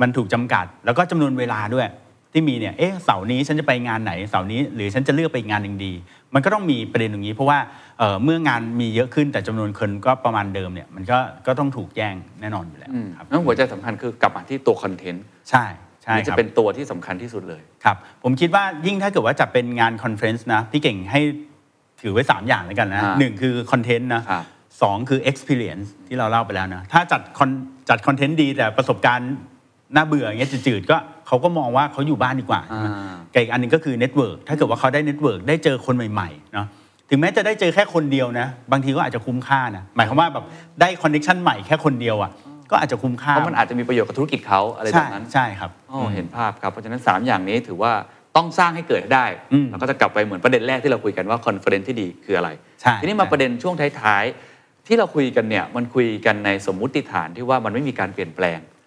[0.00, 1.88] มันถูกจำกัด แล้วก็จำนวนเวลาด้วย
[2.32, 5.92] ที่มีเนี่ยเอ๊ะเสาร์นี้ฉันจะไปงานไหนเสาร์นี้ หรือฉันจะเลือกไปอีกงานหนึ่งดี
[6.34, 7.58] มันก็ต้องมีประเด็นตรงนี้ เพราะว่า
[7.98, 15.64] เอ่อเมื่องานมีเยอะขึ้นแต่จำนวนคนก็ประมาณเดิมเนี่ยมันก็ก็ต้องถูกแย่งแน่นอนอยู่แล้วอืมครับนั่นหัวใจสำคัญคือกลับมาที่ตัวคอนเทนต์ใช่
[16.02, 21.20] ใช่นี่คจะรับเป็นตัวที่สำคัญที่สุดเลยครับผมคิดว่ายิ่งถ้าเกิดว่าจัดเป็นงาน conference นะพี่เก่งให้
[22.00, 24.44] ถือไว้ 3 อย่างแล้วกันนะอ่าหนึ่งคือคอนเทนต์นะครับ
[24.82, 29.32] สองคือ experience ที่เราเล่าไปแล้วนะถ้าจัด con- จัดคอนเทนต์ดีแต่ประสบการณ์
[29.96, 36.66] น่าเบื่ออย่างเงี้ยจืดๆก็เขาก็มองว่าเขาอยู่บ้านดีกว่าใช่ไหมอ่ากับอีกอันหนึงก็คือ network ถ้าเกิดว่าเขาได้ network ได้เจอคนใหม่ๆเนาะ
[37.10, 40.44] ถึงแม้จะได้เจอแค่คนเดียวนะ บางทีก็อาจจะคุ้มค่านะหมายความว่าแบบ
[40.80, 42.30] ได้ connection่นใหม่แค่คนเดียวอะ
[42.70, 47.92] ก็อาจจะคุ้มค่าเพราะมันอาจจะมีประโยชน์กับธุรกิจเขาอะไรแบใช่บนั้นใช่ครับอ๋อเห็นภาพครับเพราะฉะนั้น 3 อย่างนี้ถือว่า
[48.36, 52.50] ต้องสร้างให้เกิดให้ได้อืมเราก็จะกลับไปเหมือนประเด็นแรกที่เราคุยกันว่า conference ที่ดีคืออะไร
[52.80, 58.81] ใช่ทีนี้มาใช่ประเด็นช่วงท้ายๆที่เราคุยกันเนี่ยมันคุยกันในสมมุติฐานที่ว่ามันไม่มีการเปลี่ยนแปลงอ่า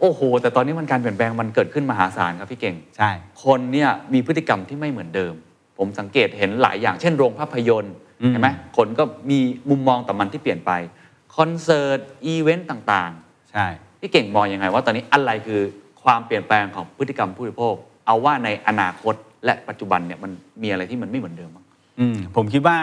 [0.00, 3.10] โอ้โห แต่ตอนนี้มันการเปลี่ยนแปลงมันเกิดขึ้นมหาศาลครับพี่เก่ง ใช่
[3.44, 5.34] คนเนี่ยมีพฤติกรรมที่ไม่เหมือนเดิม
[5.78, 9.38] ผมสังเกตเห็นหลายอย่าง เช่นโรงภาพยนตร์อืมเห็นไหมคนก็มี
[9.70, 10.72] มุมมองต่อมันที่เปลี่ยนไป
[11.36, 13.10] คอนเสิร์ต อีเวนต์ต่าง
[13.52, 15.60] ใช่ๆพี่เก่งมองยังไงว่าตอนนี้อะไรคือ
[16.02, 17.74] ความเปลี่ยนแปลงของพฤติกรรมผู้บริโภค
[18.06, 20.30] เอาว่าในอนาคตและปัจจุบันเนี่ยมัน
[20.62, 21.64] มีอะไรที่มันไม่เหมือนเดิมบ้าง
[22.00, 22.78] อืมผมคิดว่า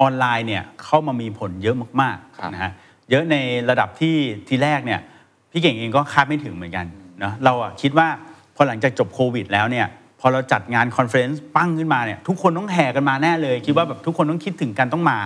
[0.00, 2.72] ออนไลน์เนี่ยเข้ามามีผลเยอะมากครับๆนะฮะ
[3.10, 3.36] เยอะใน
[3.70, 4.16] ระดับที่
[4.48, 5.00] ทีแรกเนี่ย
[5.52, 6.86] พี่เก่งเองก็คาดไม่ถึงเหมือนกัน
[7.20, 8.08] เนาะเราอะคิดว่า
[8.56, 9.86] พอหลังจากจบโควิด แล้วเนี่ย
[10.20, 15.18] พอเราจัดงาน conference ปั้งขึ้นมาเนี่ยทุกคนต้องแห่กันมาแน่เลย คิดว่าแบบทุกคนต้องคิดถึงกันต้องมา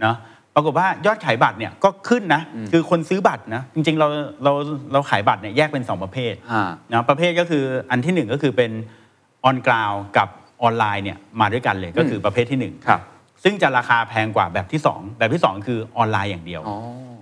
[0.00, 0.16] เนาะ
[0.54, 2.40] ปรากฏว่ายอดขายบัตรเนี่ยก็ขึ้นนะ
[2.72, 4.08] คือคนซื้อบัตรนะจริงๆเรา
[4.44, 4.52] เรา
[4.92, 8.70] เราขายบัตรเนี่ยแยกเป็นสองประเภทอ่านะประเภทก็คืออันที่หนึ่งก็คือเป็น
[9.44, 10.28] on-ground กับ
[10.62, 13.00] ออนไลน์เนี่ยมาด้วยกันเลยก็คือประเภทที่หนึ่งครับ
[13.44, 16.76] ซึ่งจะราคาแพงกว่าแบบที่ 2 แบบที่ 2 คือออนไลน์อย่างเดียวอ๋อ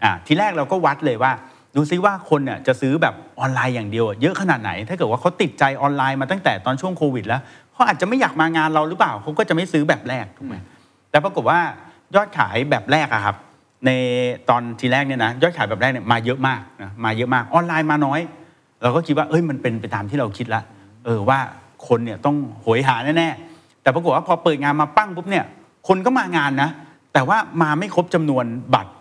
[0.04, 1.32] อ่าทีแรกเราก็วัดเลยว่า
[1.76, 7.40] ดูซิว่าคนเนี่ยจะซื้อแบบออนไลน์อย่างเดียว เยอะขนาดไหน ถ้าเกิดว่าเขาติดใจออนไลน์มาตั้งแต่ตอนช่วงโควิด แล้ว
[7.72, 10.54] เขาอาจจะไม่อยากมางานเราหรือเปล่าเขาก็จะไม่ซื้อแบบแรกถูกไหม
[11.10, 11.58] แต่ปรากฏว่า
[12.14, 13.36] ยอดขายแบบแรกอะครับ
[13.86, 13.90] ใน
[14.48, 18.20] ตอนทีแรกเนี่ยนะยอดขายแบบแรกเนี่ยมาเยอะมากนะมาเยอะมากออนไลน์มาน้อย
[18.82, 20.62] เราก็คิดว่าเอ้ยมันเป็นไปตามที่เราคิดละ
[21.04, 21.38] เออว่า
[21.88, 25.44] คนเนี่ยต้องโหยหาแน่ๆแต่ปรากฏว่าพอเปิดงานมาปั้งปุ๊บเนี่ย
[25.88, 26.70] คนก็มางานนะ
[27.12, 28.92] แต่ว่ามาไม่ครบจำนวนบัตร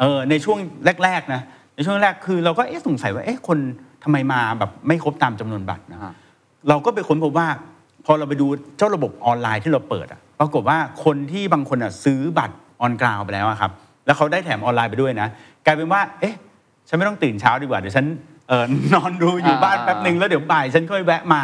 [0.00, 0.58] เออในช่วง
[1.04, 1.42] แรกๆนะ
[1.86, 3.58] ช่วงแรกคือเราก็เอ๊ะสงสัยว่าเอ๊ะคน
[4.04, 6.12] ทำไมมาแบบไม่ครบตามจำนวนบัตรนะอ่า
[6.68, 7.46] เราก็ไปค้นพบว่า
[8.06, 13.70] พอเราไปดูเจ้าระบบออนไลน์ที่เราเปิดอะปรากฏว่าคนที่บางคนอะซื้อบัตรออนกราวไปแล้วอะครับ
[14.06, 15.28] แล้วเขาได้แถมออนไลน์ไปด้วยนะ
[15.66, 16.34] กลายเป็นว่า เอ๊ะ
[16.88, 18.06] ฉันไม่ต้องตื่นเช้าดีกว่า เดี๋ยวฉัน
[18.48, 18.64] เออ
[18.94, 21.42] นอนดูอยู่อ่าบ้านแป๊บหนึ่งแล้วเดี๋ยวบ่ายฉันค่อยแวะมา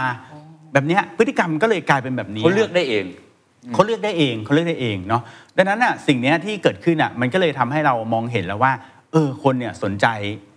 [0.72, 3.04] แบบเนี้ยพฤติกรรมก็เลยกลายเป็นแบบนี้เขาเลือกได้เอง
[3.74, 5.22] เขาเลือกได้เองเขาเลือกได้เองเนาะ
[5.56, 8.72] ดังนั้นน่ะสิ่งเนี้ยที่เกิดขึ้นอะมันก็เลยทำให้เรามองเห็นแล้วว่า
[9.12, 10.06] เออคนเนี่ยสนใจ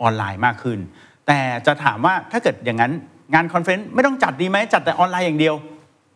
[0.02, 0.80] ออนไลน์มากขึ้น
[1.28, 2.92] แต่จะถามว่าถ้าเกิดอย่างนั้น
[3.34, 5.56] งาน conference ไม่ต้องจัดดีไหมจัดแต่ออนไลน์อย่างเดียว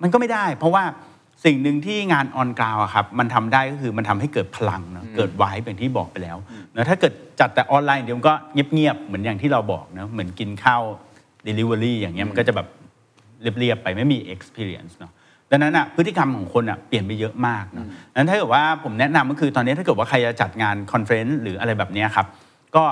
[0.01, 0.83] มันก็ไม่ได้ เพราะว่า
[1.45, 6.37] สิ่งหนึ่งที่งาน on-ground อะครับมันทำได้ก็คือมันทำให้เกิดพลังเนอะเกิดไวเป็นที่บอกไปแล้ว
[6.75, 8.35] นะถ้าเกิดจัดแต่ออนไลน์อย่างเดียวมันก็
[8.73, 10.83] เงียบๆเหมือนอย่างที่เราบอกนะเหมือนกินข้าว
[11.47, 12.67] Delivery อย่างเงี้ยมันก็จะแบบ
[13.59, 15.11] เรียบๆไปไม่มี experience เนาะ
[15.53, 22.25] ดังนั้นอะพฤติกรรมของคนอะเปลี่ยนไปเยอะมากเนอะดังนั้นถ้าเกิดว่าผมแนะนำก็คือตอนนี้ถ้าเกิดว่าใครจะจัดงาน conference หรืออะไรแบบเนี้ยครับ
[22.75, 22.83] ก็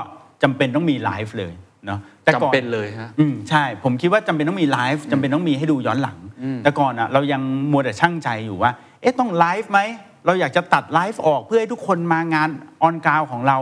[0.44, 1.54] จำเป็นต้องมีไลฟ์เลย
[1.86, 6.18] เนาะแต่ก่อจำเป็นเลยฮะอืมใช่ ผมคิดว่าจำเป็นต้องมีไลฟ์จำเป็นต้องมีให้ดูย้อนหลัง
[6.64, 8.72] แต่ก่อนอะเรายังมัวแต่ชั่งใจอยู่ว่า
[9.02, 9.80] เอ๊ะต้องไลฟ์ไหม
[10.26, 12.50] เราอยากจะตัดไลฟ์ออกเพื่อให้ทุกคนมางาน
[12.82, 13.58] on-ground ของเรา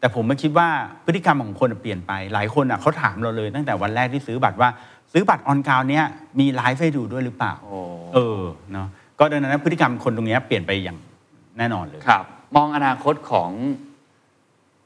[0.00, 0.68] แต่ผมมาคิดว่า
[1.04, 4.68] พฤติกรรมของคนอะเปลี่ยนไป หลายคนอะเขาถามเราเลยตั้งแต่วันแรกที่ซื้อบัตรว่า
[5.12, 6.04] ซื้อบัตร on ground เนี้ย
[6.40, 7.78] มีไลฟ์ให้ดูด้วยหรือเปล่าโอ้
[8.14, 8.42] เออ
[8.72, 10.98] เนาะก็ดังนั้นพฤติกรรมคนตรงเนี้ยเปลี่ยนไปอย่าง
[11.58, 12.24] แน่นอนเลยครับ
[12.56, 13.50] มองอนาคตของ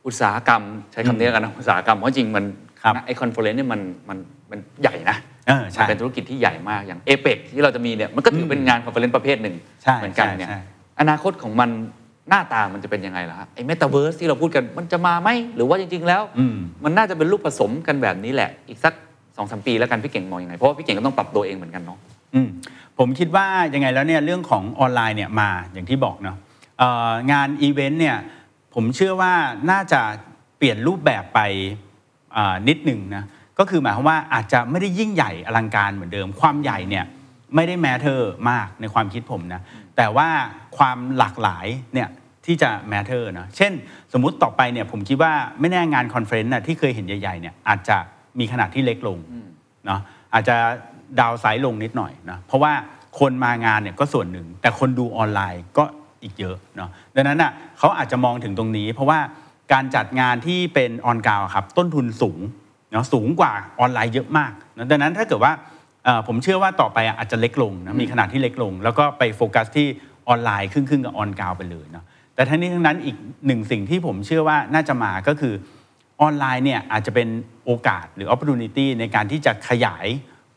[0.06, 2.44] อุตสาหกรรม ใช้คำนี้แล้วกันนะอุตสาหกรรมเพราะจริงมัน
[2.82, 4.18] ครับไอ conference เนี่ยมันมัน
[4.50, 5.16] มันใหญ่นะ
[5.48, 10.60] เออมันใช่เป็นธุรกิจที่ใหญ่มากอย่างเอเปกที่เราจะมีเนี่ยมันก็ถือเป็นงาน conference ประเภทหนึ่งใช่เหมือนกันใช่เนี่ยใช่
[11.00, 11.70] อนาคตของมัน
[12.28, 18.94] หน้าตามันจะเป็นยังไงล่ะฮะไอเมตาเวิร์สที่เราพูดกันมันจะมาไหมหรือว่าจริง ๆ แล้วอืมมันน่าจะเป็นลูกผสมกันแบบนี้แหละ อีกสัก
[19.36, 21.98] สองสามปีแล้วกันพี่เก่งมองยังไงเพราะว่าพี่เก่งก็ต้องปรับตัวเองเหมือนกันเนาะ
[22.34, 22.48] อืม
[22.98, 26.36] ผมคิดว่ายังไงแล้วเนี่ยเรื่องของออนไลน์เนี่ยมาอย่างที่บอกเนาะ
[26.78, 28.16] เอ่องานอีเวนต์เนี่ย
[28.74, 29.34] ผมเชื่อว่า
[29.70, 30.00] น่าจะ
[30.58, 31.40] เปลี่ยนรูปแบบไป
[32.36, 33.24] อ่านิดหนึ่งนะ
[33.58, 37.04] ก็คือหมายความว่าอาจจะไม่ได้ยิ่งใหญ่อลังการเหมือนเดิม ความใหญ่เนี่ย
[37.54, 39.60] ไม่ได้ matter มากในความคิดผมนะ
[39.96, 40.28] แต่ว่า
[40.78, 42.08] ความหลากหลายเนี่ย
[42.46, 43.72] ที่จะ matter นะเช่น
[44.12, 47.98] สมมุติต่อไปเนี่ยผมคิดว่าไม่แน่งาน conference น่ะที่เคยเห็นใหญ่ๆเนี่ยอาจจะ
[48.38, 49.18] มีขนาดที่เล็กลง
[49.86, 50.00] เนาะ
[50.34, 50.56] อาจจะ
[51.20, 52.72] ดาวไซด์ลงนิดหน่อยนะเพราะว่า
[53.18, 55.84] คนมางานเนี่ยก็ส่วนหนึ่ง แต่คนดูออนไลน์ก็
[56.22, 59.18] อีกเยอะเนาะดังนั้นอะเขาอาจจะมองถึงตรงนี้ เพราะว่า
[59.72, 62.38] การจัดงานที่เป็น on ground ครับต้นทุนสูง
[62.92, 65.52] เนาะสูงกว่าออนไลน์เยอะมากนะดังนั้นถ้าเกิดว่า
[66.04, 69.86] เอ่อผมเชื่อว่าต่อไปอาจจะเล็กลงนะมีขนาดที่เล็กลง แล้วก็ไปโฟกัสที่
[70.28, 72.04] ออนไลน์ครึ่งๆกับออนกราวไปเลยเนาะ
[72.34, 73.16] แต่ทั้งนี้ทั้งนั้นอีก
[73.46, 75.54] หนึ่งสิ่งที่ผมเชื่อว่าน่าจะมาก็คือ
[76.22, 77.28] ออนไลน์เนี่ยอาจจะเป็น
[77.64, 80.06] โอกาสหรือ opportunity ในการที่จะขยาย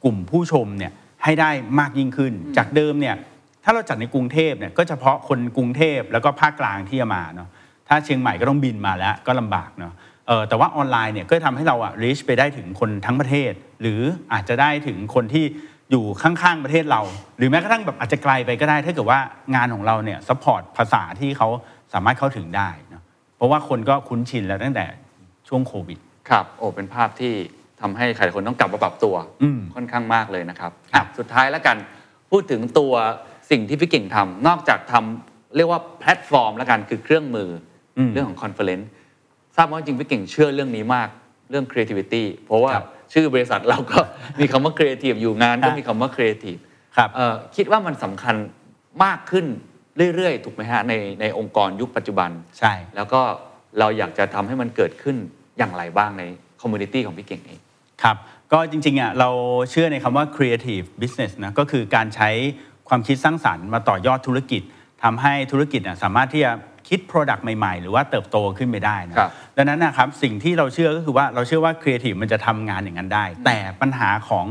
[0.03, 0.91] กลุ่มผู้ชมเนี่ย
[1.23, 1.49] ให้ได้
[1.79, 3.15] มากยิ่งขึ้น จากเดิมเนี่ย
[3.63, 7.49] ถ้าเราจัดในกรุงเทพเนี่ยก็เฉพาะคนกรุงเทพแล้วก็ภาคกลางที่จะมาเนาะ
[7.87, 9.93] ถ้าเชียงใหม่ก็ต้องบินมาแล้วก็ลำบากเนาะ
[10.27, 13.51] เออแต่ว่าออนไลน์เนี่ยก็ทำให้เราอะ reach ไปได้ถึงคนทั้งประเทศ
[13.81, 13.99] หรือ
[14.33, 15.45] อาจจะได้ถึงคนที่
[15.91, 17.01] อยู่ข้างๆประเทศเรา
[17.37, 19.19] หรือแม้กระทั่งแบบอาจจะไกลไปก็ได้ถ้าเกิดว่า
[19.55, 21.47] งานของเราเนี่ย support ภาษาที่เขา
[21.93, 23.03] สามารถเข้าถึงได้เนาะ
[23.35, 24.85] เพราะว่าคนก็คุ้นชินแล้วตั้งแต่
[25.49, 27.33] ช่วงโควิด ครับ โอ้ เป็นภาพที่
[27.81, 31.77] ทำให้ใครหลายคนต้องกลับมาปรับตัวอืมค่อนข้างมากเลยนะครับครับสุดท้ายแล้วกัน
[32.31, 32.93] พูดถึงตัว
[33.51, 37.49] สิ่งที่พี่เก่งทำนอกจากทำเรียกว่าแพลตฟอร์มแล้วกันคือเครื่องมือ
[37.97, 38.89] อมเรื่องของ conference
[39.55, 41.09] ทราบว่าจริงพี่เก่งเชื่อเรื่องนี้มาก
[41.49, 43.99] เรื่อง creativity เพราะว่าครับชื่อบริษัทเราก็
[44.39, 46.59] มีคำว่า creative อยู่งานก็มีคำว่า creative
[46.97, 48.35] ครับเอ่อคิดว่ามันสำคัญ
[49.03, 49.45] มากขึ้น
[50.15, 52.29] เรื่อยๆ ถูกไหมฮะในในองค์กรยุคปัจจุบัน
[52.59, 53.21] ใช่ แล้วก็
[53.79, 55.15] เราอยากจะทำให้มันเกิดขึ้น
[55.57, 56.23] อย่างไรบ้างใน
[56.61, 57.59] community ของพี่เก่งเอง
[58.03, 58.17] ครับ
[58.51, 59.29] ก็จริงๆอะเรา
[59.71, 62.29] เชื่อในคำว่า creative business นะก็คือการใช้
[62.89, 64.61] ความคิดสร้างสรรค์มาต่อยอดธุรกิจ
[65.03, 66.51] ทำให้ธุรกิจอะสามารถที่จะ
[66.87, 74.45] คิด Product ใหม่ๆ หรือว่าเติบโตขึ้นไปได้นะครับดังนั้นนะครับสิ่งที่เราเชื่อก็คือว่าเราเชื่อว่า creative มันจะทำงานอย่างนั้นได้ แต่ปัญหาของ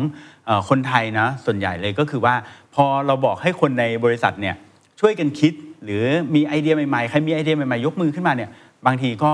[0.47, 2.35] เออคนไทยนะส่วนใหญ่เลยก็คือว่า
[2.75, 4.57] พอเราบอกให้คนในบริษัทเนี่ย
[5.01, 5.53] ช่วยกันคิด
[5.85, 6.05] หรือ
[6.35, 8.51] มีไอเดียใหม่ๆ ใครมีไอเดียใหม่ๆ ยกมือขึ้นมาเนี่ย
[8.87, 9.33] บางทีก็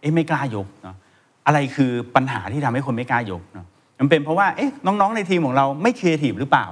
[0.00, 0.96] เอ๊ะไม่กล้ายกเนาะ
[1.46, 3.66] อะไรคือปัญหาที่ทำให้คนไม่กล้ายกเนาะ
[3.98, 6.66] มันเป็นเพราะว่าเอ๊ะน้องๆในทีมของเราไม่ครีเอทีฟหรือเปล่า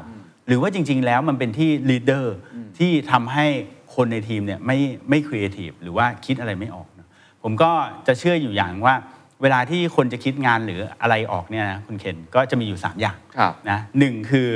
[0.46, 2.36] หรือว่าจริง ๆ แล้วมันเป็นที่ leader
[2.78, 3.46] ที่ทำให้
[3.94, 4.78] คนในทีมเนี่ยไม่
[5.10, 7.08] ไม่ครีเอทีฟหรือว่าคิดอะไรไม่ออกเนอะ
[7.42, 7.70] ผมก็
[8.06, 8.94] จะเชื่ออยู่อย่างว่า
[9.42, 14.48] เวลาที่คนจะคิดงานหรืออะไรออกเนี่ยนะคุณเคนก็จะมีอยู่ 3 อย่างครับนะหนึ่งคือ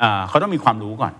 [0.00, 1.12] เออเขาต้องมีความรู้ก่อน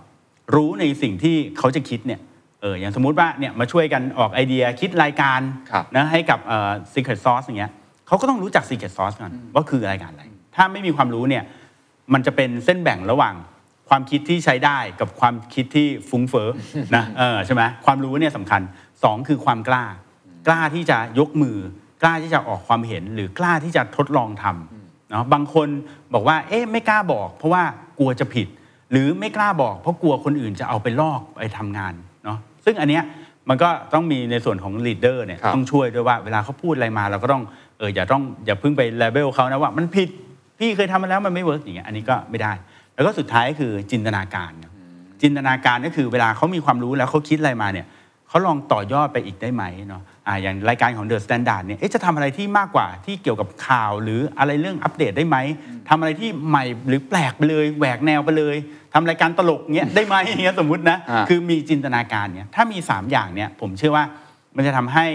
[0.55, 2.19] รู้ในสิ่งที่เขาจะคิดเนี่ย
[2.63, 5.39] เอออย่างสมมุติว่าเนี่ยมาช่วยกันออกไอเดียคิดรายการ
[5.71, 7.71] ครับนะให้กับเอ่อ secret sauce อย่างเงี้ย
[8.07, 10.23] เขาก็ต้องรู้จัก secret sauce ก่อนว่าคือรายการอะไร
[10.55, 11.43] ถ้าไม่มีความรู้เนี่ย
[12.13, 13.35] มันจะเป็นเส้นแบ่งระหว่าง
[13.89, 16.49] ความคิดที่ใช้ได้กับความคิดที่ฟุ้งเฟ้อ
[16.95, 18.61] นะเออใช่ไหมความรู้เนี่ยสำคัญ
[19.03, 19.85] สองคือความกล้า
[20.47, 21.57] กล้าที่จะยกมือ
[22.01, 25.67] กล้าที่จะออกความเห็น หรือกล้าที่จะทดลองทำเนาะบางคน
[26.13, 27.63] บอกว่าเอ๊ะไม่กล้าบอก เพราะว่า
[27.99, 28.47] กลัวจะผิด
[28.91, 31.93] หรือไม่กล้าบอก เพราะกลัวคนอื่นจะเอาไปลอกไปทำงาน
[32.25, 33.03] เนาะ ซึ่งอันเนี้ย
[33.49, 37.43] มันก็ต้องมีในส่วนของ leader เนี่ยครับต้องช่วยด้วยว่าเวลาเขาพูดอะไรมาเราก็ต้อง
[37.77, 40.09] เอออย่าต้องอย่าเพิ่งไป label เขานะว่ามันผิด
[40.59, 42.53] พี่เคยทำมาแล้วมันไม่ work อย่างเงี้ยอันนี้ก็ไม่ได้
[42.95, 44.71] แล้วก็สุดท้ายก็คือจินตนาการเนอะ
[45.21, 47.87] จินตนาการก็คือเวลาเขามีความรู้แล้วเขาคิดอะไรมาเนี่ย
[48.27, 55.37] เขาลองต่อยอดไปอีกได้ไหมเนาะ อ่าอย่างรายการของ The Standard เนี่ยเอ๊ะจะทำอะไรที่มากกว่าที่เกี่ยวกับข่าว หรืออะไรเรื่องอัปเดตได้ไหม
[55.89, 58.55] ทำอะไรที่ใหม่หรือแปลกไปเลยแหวกแนวไปเลย
[58.93, 64.05] ทำรายการตลกเงี้ยได้ไหมอย่างเงี้ยสมมุตินะอ่าคือมีจินตนาการเนี่ยถ้ามี 3 อย่างเนี่ยผมเชื่อว่า
[64.55, 65.07] มันจะทำให้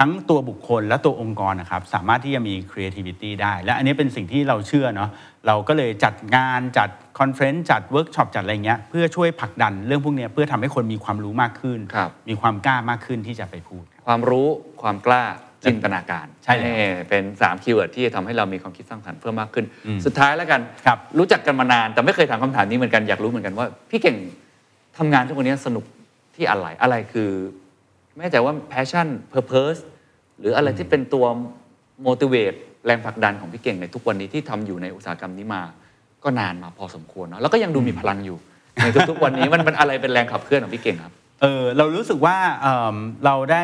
[0.00, 5.10] ทั้งตัวบุคคลและตัวองค์กรนะครับสามารถที่จะมี creativity ได้ และอันนี้เป็นสิ่งที่เราเชื่อเนาะ
[5.46, 6.88] เราก็เลยจัดงานจัด
[7.18, 14.48] conference จัดเวิร์กช็อปจัดอะไรเงี้ยเพื่อช่วยผลักดันเรื่องพวกเนี้ยเพื่อทำให้คนมีความรู้มากขึ้นครับมีความกล้ามากขึ้นที่จะไปพูด ครับความรู้
[14.82, 15.24] ความกล้า
[15.64, 24.16] จินตนาการใช่แล้วนี่เป็น3 keyword ที่จะทำให้เรามีความคิดสร้างสรรค์เพิ่มมากขึ้นอืมสุดท้ายแล้วกันครับรู้จักกันมานาน แต่ไม่เคยถามคำถามนี้เหมือนกันอยากรู้เหมือนกันว่า พี่เก่ง
[24.98, 25.84] ทำงานทุกวันนี้สนุก
[26.36, 27.30] ที่อะไรอะไรคือ
[28.14, 29.80] ไม่แน่ใจว่า passion purpose
[30.38, 31.24] หรืออะไรที่เป็นตัว
[32.06, 35.62] motivate แรงผลักดันของพี่เก่งในทุกวันนี้ที่ทำอยู่ในอุตสาหกรรมนี้มา
[36.24, 38.38] ก็นานมาพอสมควรเนาะแล้วก็ยังดูมีพลังอยู่
[38.82, 43.62] ในทุกๆวันนี้มันเป็นอะไรเป็นแรงขับเคลื่อนของพี่เก่งครับ เออเรารู้สึกว่าเอิ่มเราได้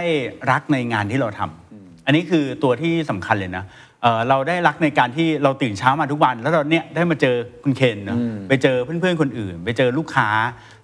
[0.51, 3.64] รักในงานที่เราทำอันนี้คือตัวที่สำคัญเลยนะ
[4.03, 10.29] เอ่อเราได้รักในการที่เราตื่นเช้ามาทุกวัน แล้วเราเนี่ยได้มาเจอคุณเคนเนอะอืมไปเจอเพื่อนๆคนอื่น ไปเจอลูกค้า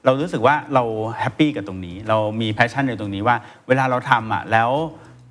[0.05, 0.82] เรารู้สึกว่าเรา
[1.20, 3.37] happy กับตรงนี้ เรามี passion ในตรงนี้ว่า
[3.68, 4.70] เวลาเราทำอะแล้ว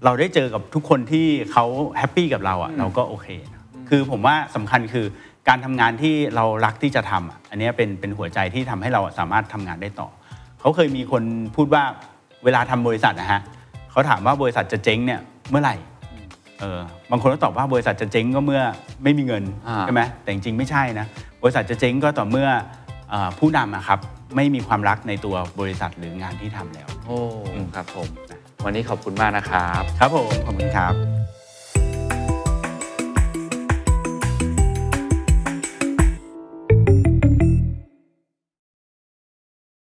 [0.06, 1.66] เราได้เจอกับทุกคนที่เขา
[1.98, 5.06] happy กับเราอะเราก็โอเคนะคือผมว่าสำคัญคือ
[5.48, 10.10] การทำงานที่เรารักที่จะทำอะอันเนี้ยเป็นเป็นหัวใจที่ทำให้เราสามารถทำงานได้ต่อ
[10.66, 11.24] เขาเคยมีคน
[11.56, 11.84] พูดว่า
[12.44, 13.42] เวลาทำบริษัทนะฮะ
[13.92, 15.76] เขาถามว่าบริษัทจะเจ๊งเนี่ยเมื่อไหร่
[16.60, 16.80] เออ
[17.12, 18.62] บางคนก็ตอบว่าบริษัทจะเจ๊งก็เมื่อ
[19.04, 21.06] ไม่มีเงินอ่าใช่ไหมแต่จริงๆไม่ใช่นะ
[21.42, 22.50] บริษัทจะเจ๊งก็ต่อเมื่อ
[23.10, 24.00] เอ่อผู้นำอะครับ
[24.36, 27.20] ไม่มีความรักในตัวบริษัทหรืองานที่ทำแล้ว โอ้
[27.76, 28.08] ครับผม
[28.66, 30.94] วันนี้ขอบคุณมากนะครับ ครับผม ขอบคุณครับ